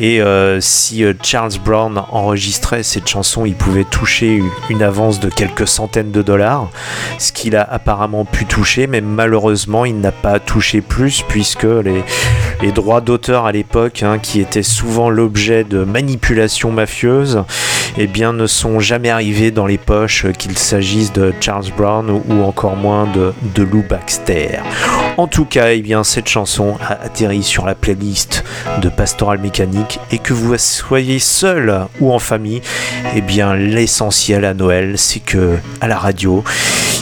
Et 0.01 0.21
euh, 0.21 0.61
si 0.61 1.05
euh, 1.05 1.13
Charles 1.23 1.59
Brown 1.65 2.03
enregistrait 2.11 2.83
cette 2.83 3.09
chanson, 3.09 3.45
il 3.45 3.55
pouvait 3.55 3.85
toucher 3.85 4.41
une- 4.71 4.83
avance 4.83 5.19
de 5.19 5.29
quelques 5.29 5.67
centaines 5.67 6.13
de 6.13 6.23
dollars, 6.23 6.71
ce 7.19 7.33
qu'il 7.33 7.57
a 7.57 7.63
apparemment 7.63 8.25
pu 8.25 8.45
toucher, 8.47 8.87
mais 8.87 9.01
malheureusement 9.01 9.85
il 9.85 9.99
n'a 9.99 10.13
pas 10.13 10.39
touché 10.39 10.81
plus 10.81 11.23
puisque 11.27 11.65
les, 11.65 12.73
droits 12.73 13.01
d'auteur 13.01 13.45
à 13.45 13.51
l'époque, 13.51 14.05
hein, 14.05 14.19
qui 14.21 14.41
étaient 14.41 14.63
souvent 14.63 15.11
l'objet 15.11 15.65
de 15.65 15.83
manipulations 15.83 16.71
mafieuses, 16.71 17.43
eh 17.97 18.07
bien, 18.07 18.33
ne 18.33 18.47
sont 18.47 18.79
jamais 18.79 19.11
arrivés 19.11 19.51
dans 19.51 19.67
les 19.67 19.79
poches, 19.79 20.27
euh, 20.27 20.33
qu'il 20.33 20.57
s'agisse 20.57 21.13
de 21.13 21.33
Charles 21.41 21.73
Brown 21.77 22.09
ou, 22.11 22.43
encore 22.43 22.77
moins 22.77 23.07
de, 23.07 23.33
de 23.57 23.63
Lou 23.65 23.83
Baxter. 23.89 24.61
En 25.17 25.27
tout 25.27 25.45
cas, 25.45 25.73
eh 25.73 25.83
bien, 25.83 26.05
cette 26.05 26.29
chanson 26.29 26.77
a 26.81 26.93
atterri 27.05 27.43
sur 27.43 27.67
la 27.67 27.75
playlist 27.75 28.45
de 28.81 28.89
Pastoral 28.89 29.39
Mécanique 29.39 29.78
et 30.11 30.19
que 30.19 30.33
vous 30.33 30.57
soyez 30.59 31.19
seul 31.19 31.87
ou 32.01 32.13
en 32.13 32.19
famille, 32.19 32.63
eh 33.15 33.21
bien, 33.21 33.55
l'essentiel 33.55 34.45
à 34.45 34.55
Noël, 34.55 34.95
c'est 34.97 35.21
que 35.21 35.57
à 35.81 35.89
la 35.89 35.99
radio, 35.99 36.45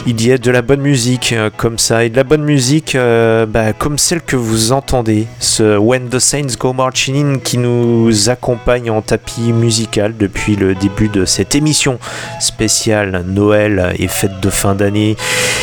il 0.05 0.21
y 0.21 0.31
ait 0.31 0.37
de 0.37 0.51
la 0.51 0.61
bonne 0.61 0.81
musique 0.81 1.33
euh, 1.33 1.49
comme 1.55 1.77
ça. 1.77 2.03
Et 2.03 2.09
de 2.09 2.15
la 2.15 2.23
bonne 2.23 2.43
musique 2.43 2.95
euh, 2.95 3.45
bah, 3.45 3.73
comme 3.73 3.97
celle 3.97 4.21
que 4.21 4.35
vous 4.35 4.71
entendez, 4.71 5.27
ce 5.39 5.77
When 5.77 6.09
the 6.09 6.19
Saints 6.19 6.55
Go 6.59 6.73
Marching 6.73 7.15
In 7.15 7.39
qui 7.39 7.57
nous 7.57 8.29
accompagne 8.29 8.89
en 8.89 9.01
tapis 9.01 9.53
musical 9.53 10.15
depuis 10.17 10.55
le 10.55 10.75
début 10.75 11.09
de 11.09 11.25
cette 11.25 11.55
émission 11.55 11.99
spéciale 12.39 13.23
Noël 13.25 13.93
et 13.97 14.07
fête 14.07 14.39
de 14.41 14.49
fin 14.49 14.75
d'année. 14.75 15.15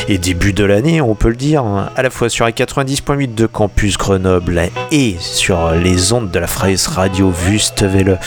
Et 0.08 0.18
début 0.18 0.52
de 0.52 0.64
l'année, 0.64 1.00
on 1.00 1.14
peut 1.14 1.28
le 1.28 1.36
dire, 1.36 1.64
hein, 1.64 1.90
à 1.96 2.02
la 2.02 2.10
fois 2.10 2.28
sur 2.28 2.46
les 2.46 2.52
90.8 2.52 3.34
de 3.34 3.46
Campus 3.46 3.96
Grenoble 3.96 4.60
et 4.90 5.16
sur 5.18 5.72
les 5.72 6.12
ondes 6.12 6.30
de 6.30 6.38
la 6.38 6.46
Freie 6.46 6.76
Radio 6.86 7.32
Wüstewelle 7.46 8.18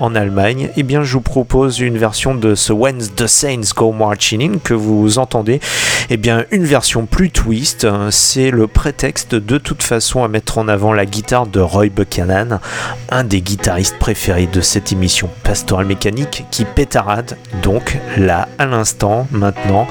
en 0.00 0.14
Allemagne, 0.14 0.70
eh 0.76 0.82
bien 0.82 1.02
je 1.02 1.12
vous 1.14 1.20
propose 1.20 1.80
une 1.80 1.98
version 1.98 2.34
de 2.34 2.54
ce 2.54 2.72
When 2.72 2.98
the 2.98 3.26
Saints 3.26 3.72
Go 3.74 3.92
Marching 3.92 4.42
In 4.42 4.58
que 4.58 4.74
vous 4.74 5.18
entendez, 5.18 5.49
eh 6.10 6.16
bien 6.16 6.44
une 6.50 6.64
version 6.64 7.06
plus 7.06 7.30
twist, 7.30 7.84
hein, 7.84 8.08
c'est 8.10 8.50
le 8.50 8.66
prétexte 8.66 9.34
de 9.34 9.58
toute 9.58 9.82
façon 9.82 10.22
à 10.22 10.28
mettre 10.28 10.58
en 10.58 10.68
avant 10.68 10.92
la 10.92 11.06
guitare 11.06 11.46
de 11.46 11.60
Roy 11.60 11.88
Buchanan, 11.88 12.60
un 13.10 13.24
des 13.24 13.40
guitaristes 13.40 13.98
préférés 13.98 14.46
de 14.46 14.60
cette 14.60 14.92
émission 14.92 15.30
Pastoral 15.42 15.86
Mécanique 15.86 16.44
qui 16.50 16.64
pétarade 16.64 17.36
donc 17.62 17.98
là 18.16 18.48
à 18.58 18.66
l'instant 18.66 19.26
maintenant, 19.30 19.86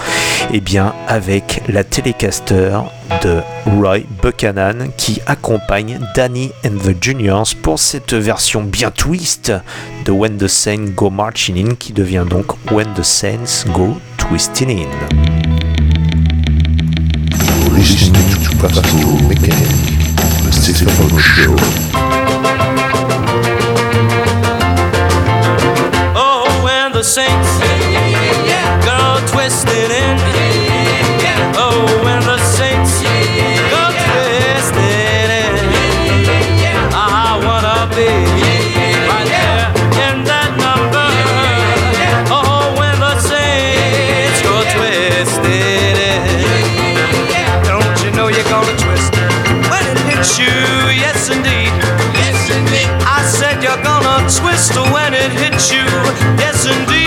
eh 0.53 0.62
bien 0.62 0.93
avec 1.07 1.64
la 1.68 1.84
Telecaster 1.84 2.80
de 3.24 3.39
Roy 3.66 3.99
Buchanan 4.22 4.91
qui 4.97 5.22
accompagne 5.26 5.99
Danny 6.16 6.51
and 6.66 6.78
the 6.84 6.95
Juniors 7.01 7.55
pour 7.62 7.80
cette 7.80 8.14
version 8.14 8.64
bien 8.64 8.91
twist 8.91 9.51
de 10.05 10.12
When 10.12 10.38
the 10.38 10.47
Saints 10.47 10.91
Go 10.95 11.10
Marching 11.10 11.70
In 11.70 11.76
qui 11.76 11.93
devient 11.93 12.26
donc 12.30 12.53
When 12.72 12.93
the 12.93 13.03
Saints 13.03 13.66
Go 13.74 13.97
Twisting 14.18 14.70
In. 14.86 15.39
Listening 17.90 18.44
to 18.44 18.56
Pastoral 18.58 19.18
Mechanic, 19.28 20.14
the 20.44 20.52
Show. 21.20 21.56
Oh, 26.16 26.62
when 26.64 26.92
the 26.92 27.04
saints 27.04 27.58
go 28.86 29.20
twisted 29.26 29.90
in. 29.90 30.49
Yes, 56.70 56.99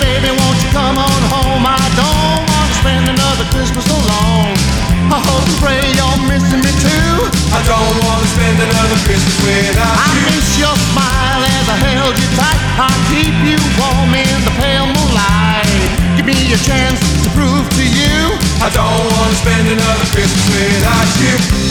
Baby, 0.00 0.30
won't 0.36 0.58
you 0.62 0.70
come 0.72 0.96
on 0.98 1.20
home? 1.32 1.64
I 1.64 1.80
don't 1.96 2.42
want 2.46 2.68
to 2.70 2.76
spend 2.80 3.04
another 3.08 3.46
Christmas 3.52 3.86
alone. 3.88 4.54
I 5.12 5.18
hope 5.22 5.46
and 5.46 5.58
pray 5.62 5.80
you're 5.94 6.20
missing 6.26 6.60
me 6.60 6.72
too. 6.82 7.12
I 7.54 7.60
don't 7.64 7.96
want 8.04 8.20
to 8.20 8.28
spend 8.34 8.58
another 8.58 8.98
Christmas 9.06 9.36
without 9.44 9.96
I 9.96 10.08
you. 10.12 10.22
miss 10.28 10.48
your 10.58 10.76
smile 10.92 11.42
as 11.46 11.66
I 11.70 11.76
held 11.78 12.14
you 12.18 12.28
tight. 12.34 12.60
I 12.76 12.90
keep 13.12 13.34
you 13.46 13.58
warm 13.78 14.12
in 14.12 14.36
the 14.44 14.54
pale 14.60 14.88
moonlight. 14.90 15.68
Give 16.18 16.26
me 16.26 16.36
a 16.52 16.58
chance 16.58 17.00
to 17.24 17.28
prove 17.32 17.66
to 17.78 17.84
you. 17.86 18.34
I 18.60 18.68
don't 18.74 19.04
want 19.14 19.30
to 19.30 19.38
spend 19.40 19.66
another 19.68 20.06
Christmas 20.10 20.44
without 20.50 21.10
you. 21.22 21.65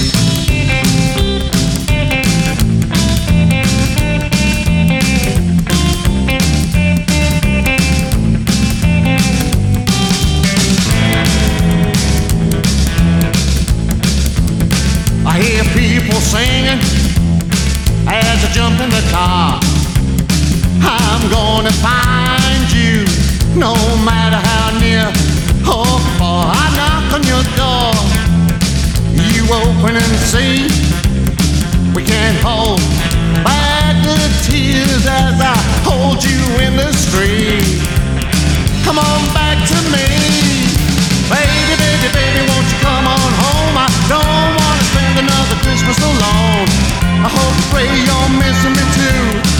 Car. 19.15 19.59
I'm 20.83 21.23
gonna 21.31 21.75
find 21.87 22.67
you 22.75 23.07
no 23.55 23.73
matter 24.03 24.39
how 24.49 24.67
near 24.83 25.07
oh, 25.63 25.87
or 25.87 25.99
far. 26.19 26.51
I 26.51 26.65
knock 26.75 27.07
on 27.15 27.23
your 27.23 27.45
door, 27.61 27.95
you 29.31 29.43
open 29.61 29.95
and 30.03 30.15
see. 30.31 30.67
We 31.95 32.03
can't 32.03 32.39
hold 32.43 32.83
back 33.47 33.95
the 34.03 34.19
tears 34.47 35.05
as 35.07 35.37
I 35.39 35.55
hold 35.87 36.19
you 36.29 36.41
in 36.65 36.73
the 36.75 36.91
street. 36.91 37.63
Come 38.83 38.99
on 38.99 39.21
back 39.31 39.57
to 39.71 39.79
me, 39.95 40.07
baby, 41.31 41.73
baby, 41.79 42.07
baby, 42.19 42.41
won't 42.51 42.67
you 42.67 42.79
come 42.83 43.05
on 43.07 43.31
home? 43.43 43.75
I 43.79 43.89
don't 44.11 44.51
wanna 44.59 44.85
spend 44.91 45.15
another 45.23 45.57
Christmas 45.63 45.99
alone. 46.03 46.67
I 47.25 47.29
hope 47.31 47.55
pray 47.71 47.89
too. 48.05 48.24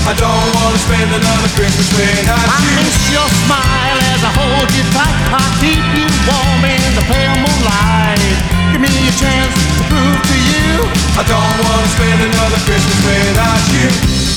I 0.05 0.13
don't 0.13 0.49
want 0.53 0.71
to 0.77 0.81
spend 0.85 1.09
another 1.09 1.49
Christmas 1.57 1.89
without 1.97 2.37
I 2.37 2.61
you. 2.61 2.77
miss 2.77 2.97
your 3.09 3.25
smile 3.45 3.97
as 4.13 4.21
I 4.21 4.31
hold 4.37 4.69
you 4.77 4.85
tight. 4.93 5.17
I 5.33 5.45
keep 5.57 5.81
you 5.97 6.05
warm 6.29 6.61
in 6.61 6.81
the 6.93 7.01
pale 7.09 7.33
moonlight. 7.41 8.21
Give 8.71 8.81
me 8.85 8.93
a 9.09 9.13
chance 9.17 9.53
to 9.57 9.81
prove 9.89 10.19
to 10.21 10.37
you. 10.37 10.69
I 11.17 11.23
don't 11.25 11.57
want 11.65 11.81
to 11.81 11.89
spend 11.89 12.19
another 12.21 12.59
Christmas 12.69 12.99
without 13.01 13.63
you. 13.73 14.34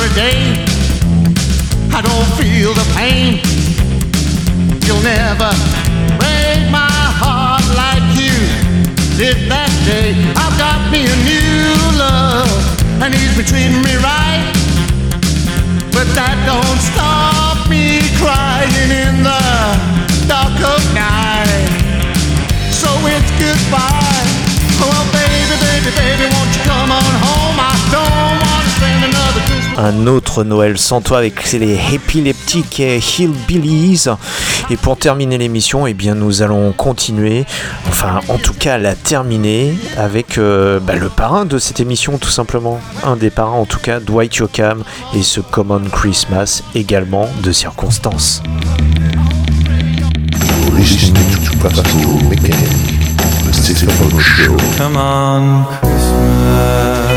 A 0.00 0.14
day 0.14 0.66
I 1.96 2.02
don't 2.02 2.28
feel 2.36 2.74
the 2.74 2.84
pain. 2.92 3.40
You'll 4.84 5.00
never 5.00 5.48
break 6.20 6.68
my 6.70 6.92
heart 7.20 7.64
like 7.72 8.04
you 8.12 8.36
did 9.16 9.48
that 9.48 9.72
day. 9.88 10.12
I've 10.36 10.56
got 10.60 10.92
me 10.92 11.08
a 11.08 11.16
new 11.24 11.96
love, 11.96 12.52
and 13.00 13.14
he's 13.14 13.34
been 13.34 13.46
treating 13.46 13.80
me 13.80 13.96
right. 14.04 14.44
But 15.96 16.04
that 16.12 16.36
don't 16.44 16.80
stop 16.92 17.64
me 17.70 18.04
crying 18.20 18.90
in 18.92 19.24
the 19.24 19.40
dark 20.28 20.60
of 20.60 20.84
night. 20.92 21.72
So 22.70 22.92
it's 23.08 23.30
goodbye. 23.40 24.05
Un 29.78 30.06
autre 30.06 30.42
Noël 30.42 30.78
sans 30.78 31.00
toi 31.00 31.18
avec 31.18 31.52
les 31.52 31.78
épileptiques 31.92 32.80
et 32.80 32.98
Hillbillies. 32.98 34.06
Et 34.70 34.76
pour 34.76 34.96
terminer 34.96 35.38
l'émission, 35.38 35.86
eh 35.86 35.94
bien 35.94 36.14
nous 36.14 36.42
allons 36.42 36.72
continuer, 36.72 37.44
enfin 37.88 38.20
en 38.28 38.38
tout 38.38 38.54
cas 38.54 38.78
la 38.78 38.94
terminer 38.94 39.74
avec 39.96 40.38
euh, 40.38 40.80
bah, 40.80 40.94
le 40.94 41.08
parrain 41.08 41.44
de 41.44 41.58
cette 41.58 41.80
émission 41.80 42.18
tout 42.18 42.30
simplement. 42.30 42.80
Un 43.04 43.16
des 43.16 43.30
parrains 43.30 43.52
en 43.58 43.66
tout 43.66 43.78
cas, 43.78 44.00
Dwight 44.00 44.34
Yoakam 44.36 44.82
et 45.14 45.22
ce 45.22 45.40
Common 45.40 45.82
Christmas 45.92 46.62
également 46.74 47.28
de 47.42 47.52
circonstance. 47.52 48.42
Come 54.78 54.96
on, 54.96 55.64
Christmas. 55.80 57.15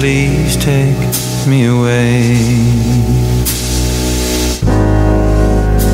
Please 0.00 0.56
take 0.56 0.96
me 1.46 1.66
away. 1.66 2.32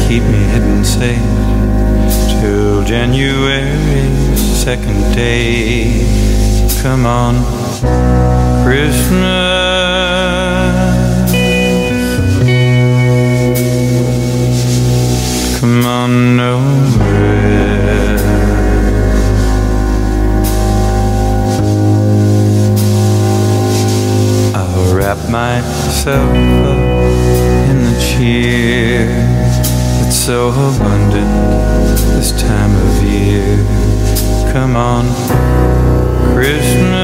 Keep 0.07 0.23
me 0.23 0.43
hidden 0.53 0.85
safe 0.85 1.19
till 2.39 2.85
January's 2.85 4.41
second 4.63 5.03
day. 5.13 6.07
Come 6.83 7.05
on, 7.05 7.35
Christmas. 8.65 9.17
Come 15.59 15.85
on, 15.85 16.37
nowhere. 16.37 16.66
Wrap 25.07 25.31
myself 25.31 26.31
up 26.67 26.79
in 27.71 27.77
the 27.85 27.97
cheer 28.01 29.07
that's 30.01 30.17
so 30.17 30.49
abundant 30.49 31.97
this 32.17 32.33
time 32.43 32.75
of 32.75 33.05
year. 33.05 33.57
Come 34.53 34.75
on, 34.75 35.05
Christmas. 36.35 36.95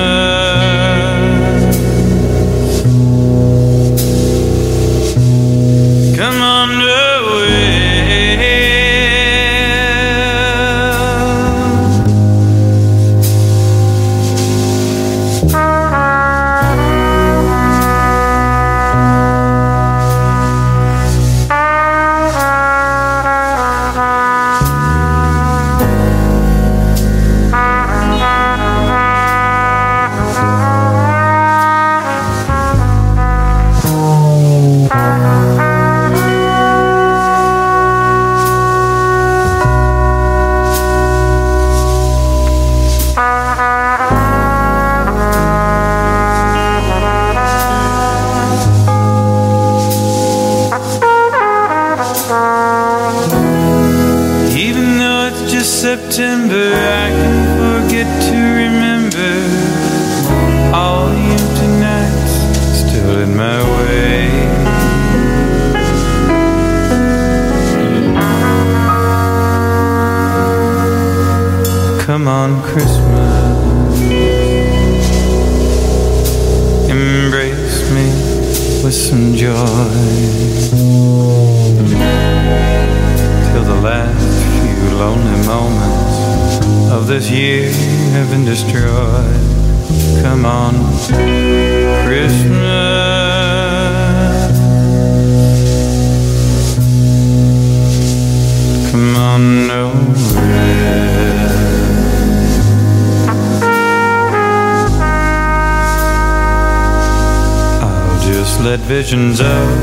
Of 109.14 109.81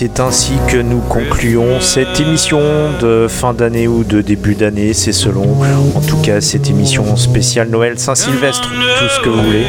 c'est 0.00 0.20
ainsi 0.20 0.52
que 0.70 0.76
nous 0.76 1.00
concluons 1.00 1.80
cette 1.80 2.20
émission 2.20 2.60
de 3.00 3.26
fin 3.28 3.52
d'année 3.52 3.88
ou 3.88 4.04
de 4.04 4.20
début 4.20 4.54
d'année, 4.54 4.92
c'est 4.92 5.10
selon. 5.10 5.56
En 5.96 6.00
tout 6.00 6.18
cas, 6.18 6.40
cette 6.40 6.70
émission 6.70 7.16
spéciale 7.16 7.68
Noël 7.68 7.98
Saint-Sylvestre, 7.98 8.70
tout 8.70 9.08
ce 9.08 9.20
que 9.24 9.28
vous 9.28 9.42
voulez. 9.42 9.64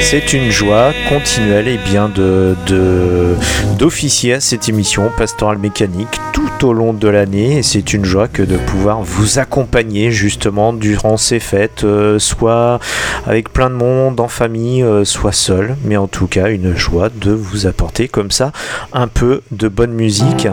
C'est 0.00 0.32
une 0.32 0.50
joie 0.50 0.90
continuelle 1.08 1.68
et 1.68 1.78
bien 1.78 2.08
de 2.08 2.56
de- 2.66 3.36
d'officier 3.78 4.34
à 4.34 4.40
cette 4.40 4.68
émission 4.68 5.08
pastorale 5.16 5.58
mécanique 5.58 6.20
tout 6.32 6.66
au 6.66 6.72
long 6.72 6.92
de 6.92 7.06
l'année 7.06 7.58
et 7.58 7.62
c'est 7.62 7.94
une 7.94 8.04
joie 8.04 8.26
que 8.26 8.42
de 8.42 8.56
pouvoir 8.56 9.02
vous 9.02 9.38
accompagner 9.38 10.10
justement 10.10 10.72
durant 10.72 11.16
ces 11.16 11.38
fêtes, 11.38 11.84
euh, 11.84 12.18
soit 12.18 12.80
avec 13.24 13.52
plein 13.52 13.70
de 13.70 13.76
monde, 13.76 14.18
en 14.18 14.26
famille, 14.26 14.82
euh, 14.82 15.04
soit 15.04 15.32
seul, 15.32 15.76
mais 15.84 15.96
en 15.96 16.08
tout 16.08 16.26
cas 16.26 16.48
une 16.48 16.76
joie 16.76 17.08
de 17.14 17.30
vous 17.30 17.66
apporter 17.66 18.08
comme 18.08 18.32
ça 18.32 18.50
un 18.92 19.06
peu 19.06 19.42
de 19.50 19.68
bonne 19.68 19.92
musique. 19.92 20.48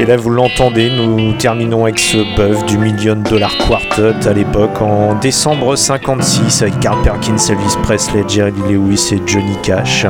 Et 0.00 0.04
là, 0.06 0.16
vous 0.16 0.30
l'entendez, 0.30 0.90
nous 0.90 1.32
terminons 1.32 1.82
avec 1.84 1.98
ce 1.98 2.18
bœuf 2.36 2.64
du 2.66 2.78
Million 2.78 3.16
Dollar 3.16 3.50
Quartet 3.58 4.28
à 4.28 4.32
l'époque, 4.32 4.80
en 4.80 5.14
décembre 5.16 5.74
56, 5.74 6.62
avec 6.62 6.78
Carl 6.78 7.02
Perkins, 7.02 7.34
Elvis 7.48 7.76
Presley, 7.82 8.22
Jerry 8.28 8.52
Lewis 8.70 9.08
et 9.12 9.20
Johnny 9.26 9.56
Cash. 9.64 10.06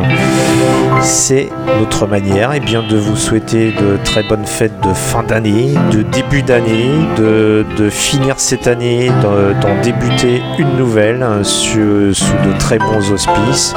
C'est 1.01 1.49
notre 1.81 2.07
manière 2.07 2.51
eh 2.55 2.61
bien, 2.61 2.83
de 2.83 2.97
vous 2.99 3.17
souhaiter 3.17 3.71
de 3.73 3.99
très 4.05 4.23
bonnes 4.25 4.45
fêtes 4.45 4.79
de 4.87 4.93
fin 4.93 5.23
d'année, 5.23 5.73
de 5.91 6.03
début 6.03 6.43
d'année, 6.43 6.91
de, 7.17 7.65
de 7.79 7.89
finir 7.89 8.35
cette 8.39 8.67
année, 8.67 9.11
d'en 9.23 9.81
débuter 9.83 10.43
une 10.59 10.77
nouvelle 10.77 11.23
hein, 11.23 11.43
su- 11.45 12.13
sous 12.13 12.35
de 12.47 12.59
très 12.59 12.79
bons 12.79 13.11
auspices. 13.11 13.75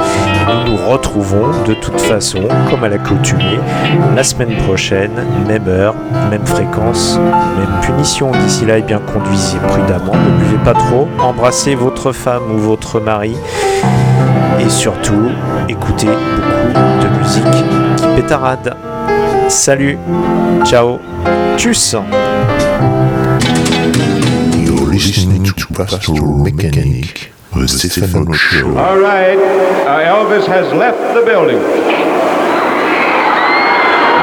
Nous 0.66 0.72
nous 0.72 0.76
retrouvons 0.90 1.46
de 1.66 1.72
toute 1.74 2.00
façon, 2.00 2.40
comme 2.68 2.84
à 2.84 2.88
l'accoutumée, 2.88 3.58
la 4.14 4.24
semaine 4.24 4.56
prochaine, 4.66 5.12
même 5.46 5.68
heure, 5.68 5.94
même 6.30 6.46
fréquence, 6.46 7.18
même 7.58 7.80
punition. 7.82 8.30
D'ici 8.32 8.66
là, 8.66 8.78
eh 8.78 8.82
bien, 8.82 9.00
conduisez 9.12 9.58
prudemment, 9.58 10.12
ne 10.14 10.44
buvez 10.44 10.64
pas 10.64 10.74
trop, 10.74 11.08
embrassez 11.20 11.74
votre 11.74 12.12
femme 12.12 12.42
ou 12.54 12.58
votre 12.58 13.00
mari 13.00 13.36
et 14.64 14.68
surtout, 14.68 15.30
écoutez 15.68 16.06
beaucoup 16.06 17.02
de 17.02 17.18
musique 17.18 17.50
qui 17.96 18.06
pétarade. 18.16 18.76
Salut, 19.48 19.98
ciao, 20.64 20.98
tchuss 21.56 21.96
You're 24.54 24.88
listening 24.90 25.44
to 25.44 25.74
Pastoral 25.74 26.42
Mechanic, 26.42 27.32
the 27.52 27.66
Stefano 27.66 28.32
Show. 28.32 28.76
All 28.76 28.98
right, 28.98 29.38
uh, 29.86 30.00
Elvis 30.00 30.46
has 30.46 30.72
left 30.72 31.14
the 31.14 31.24
building. 31.24 32.01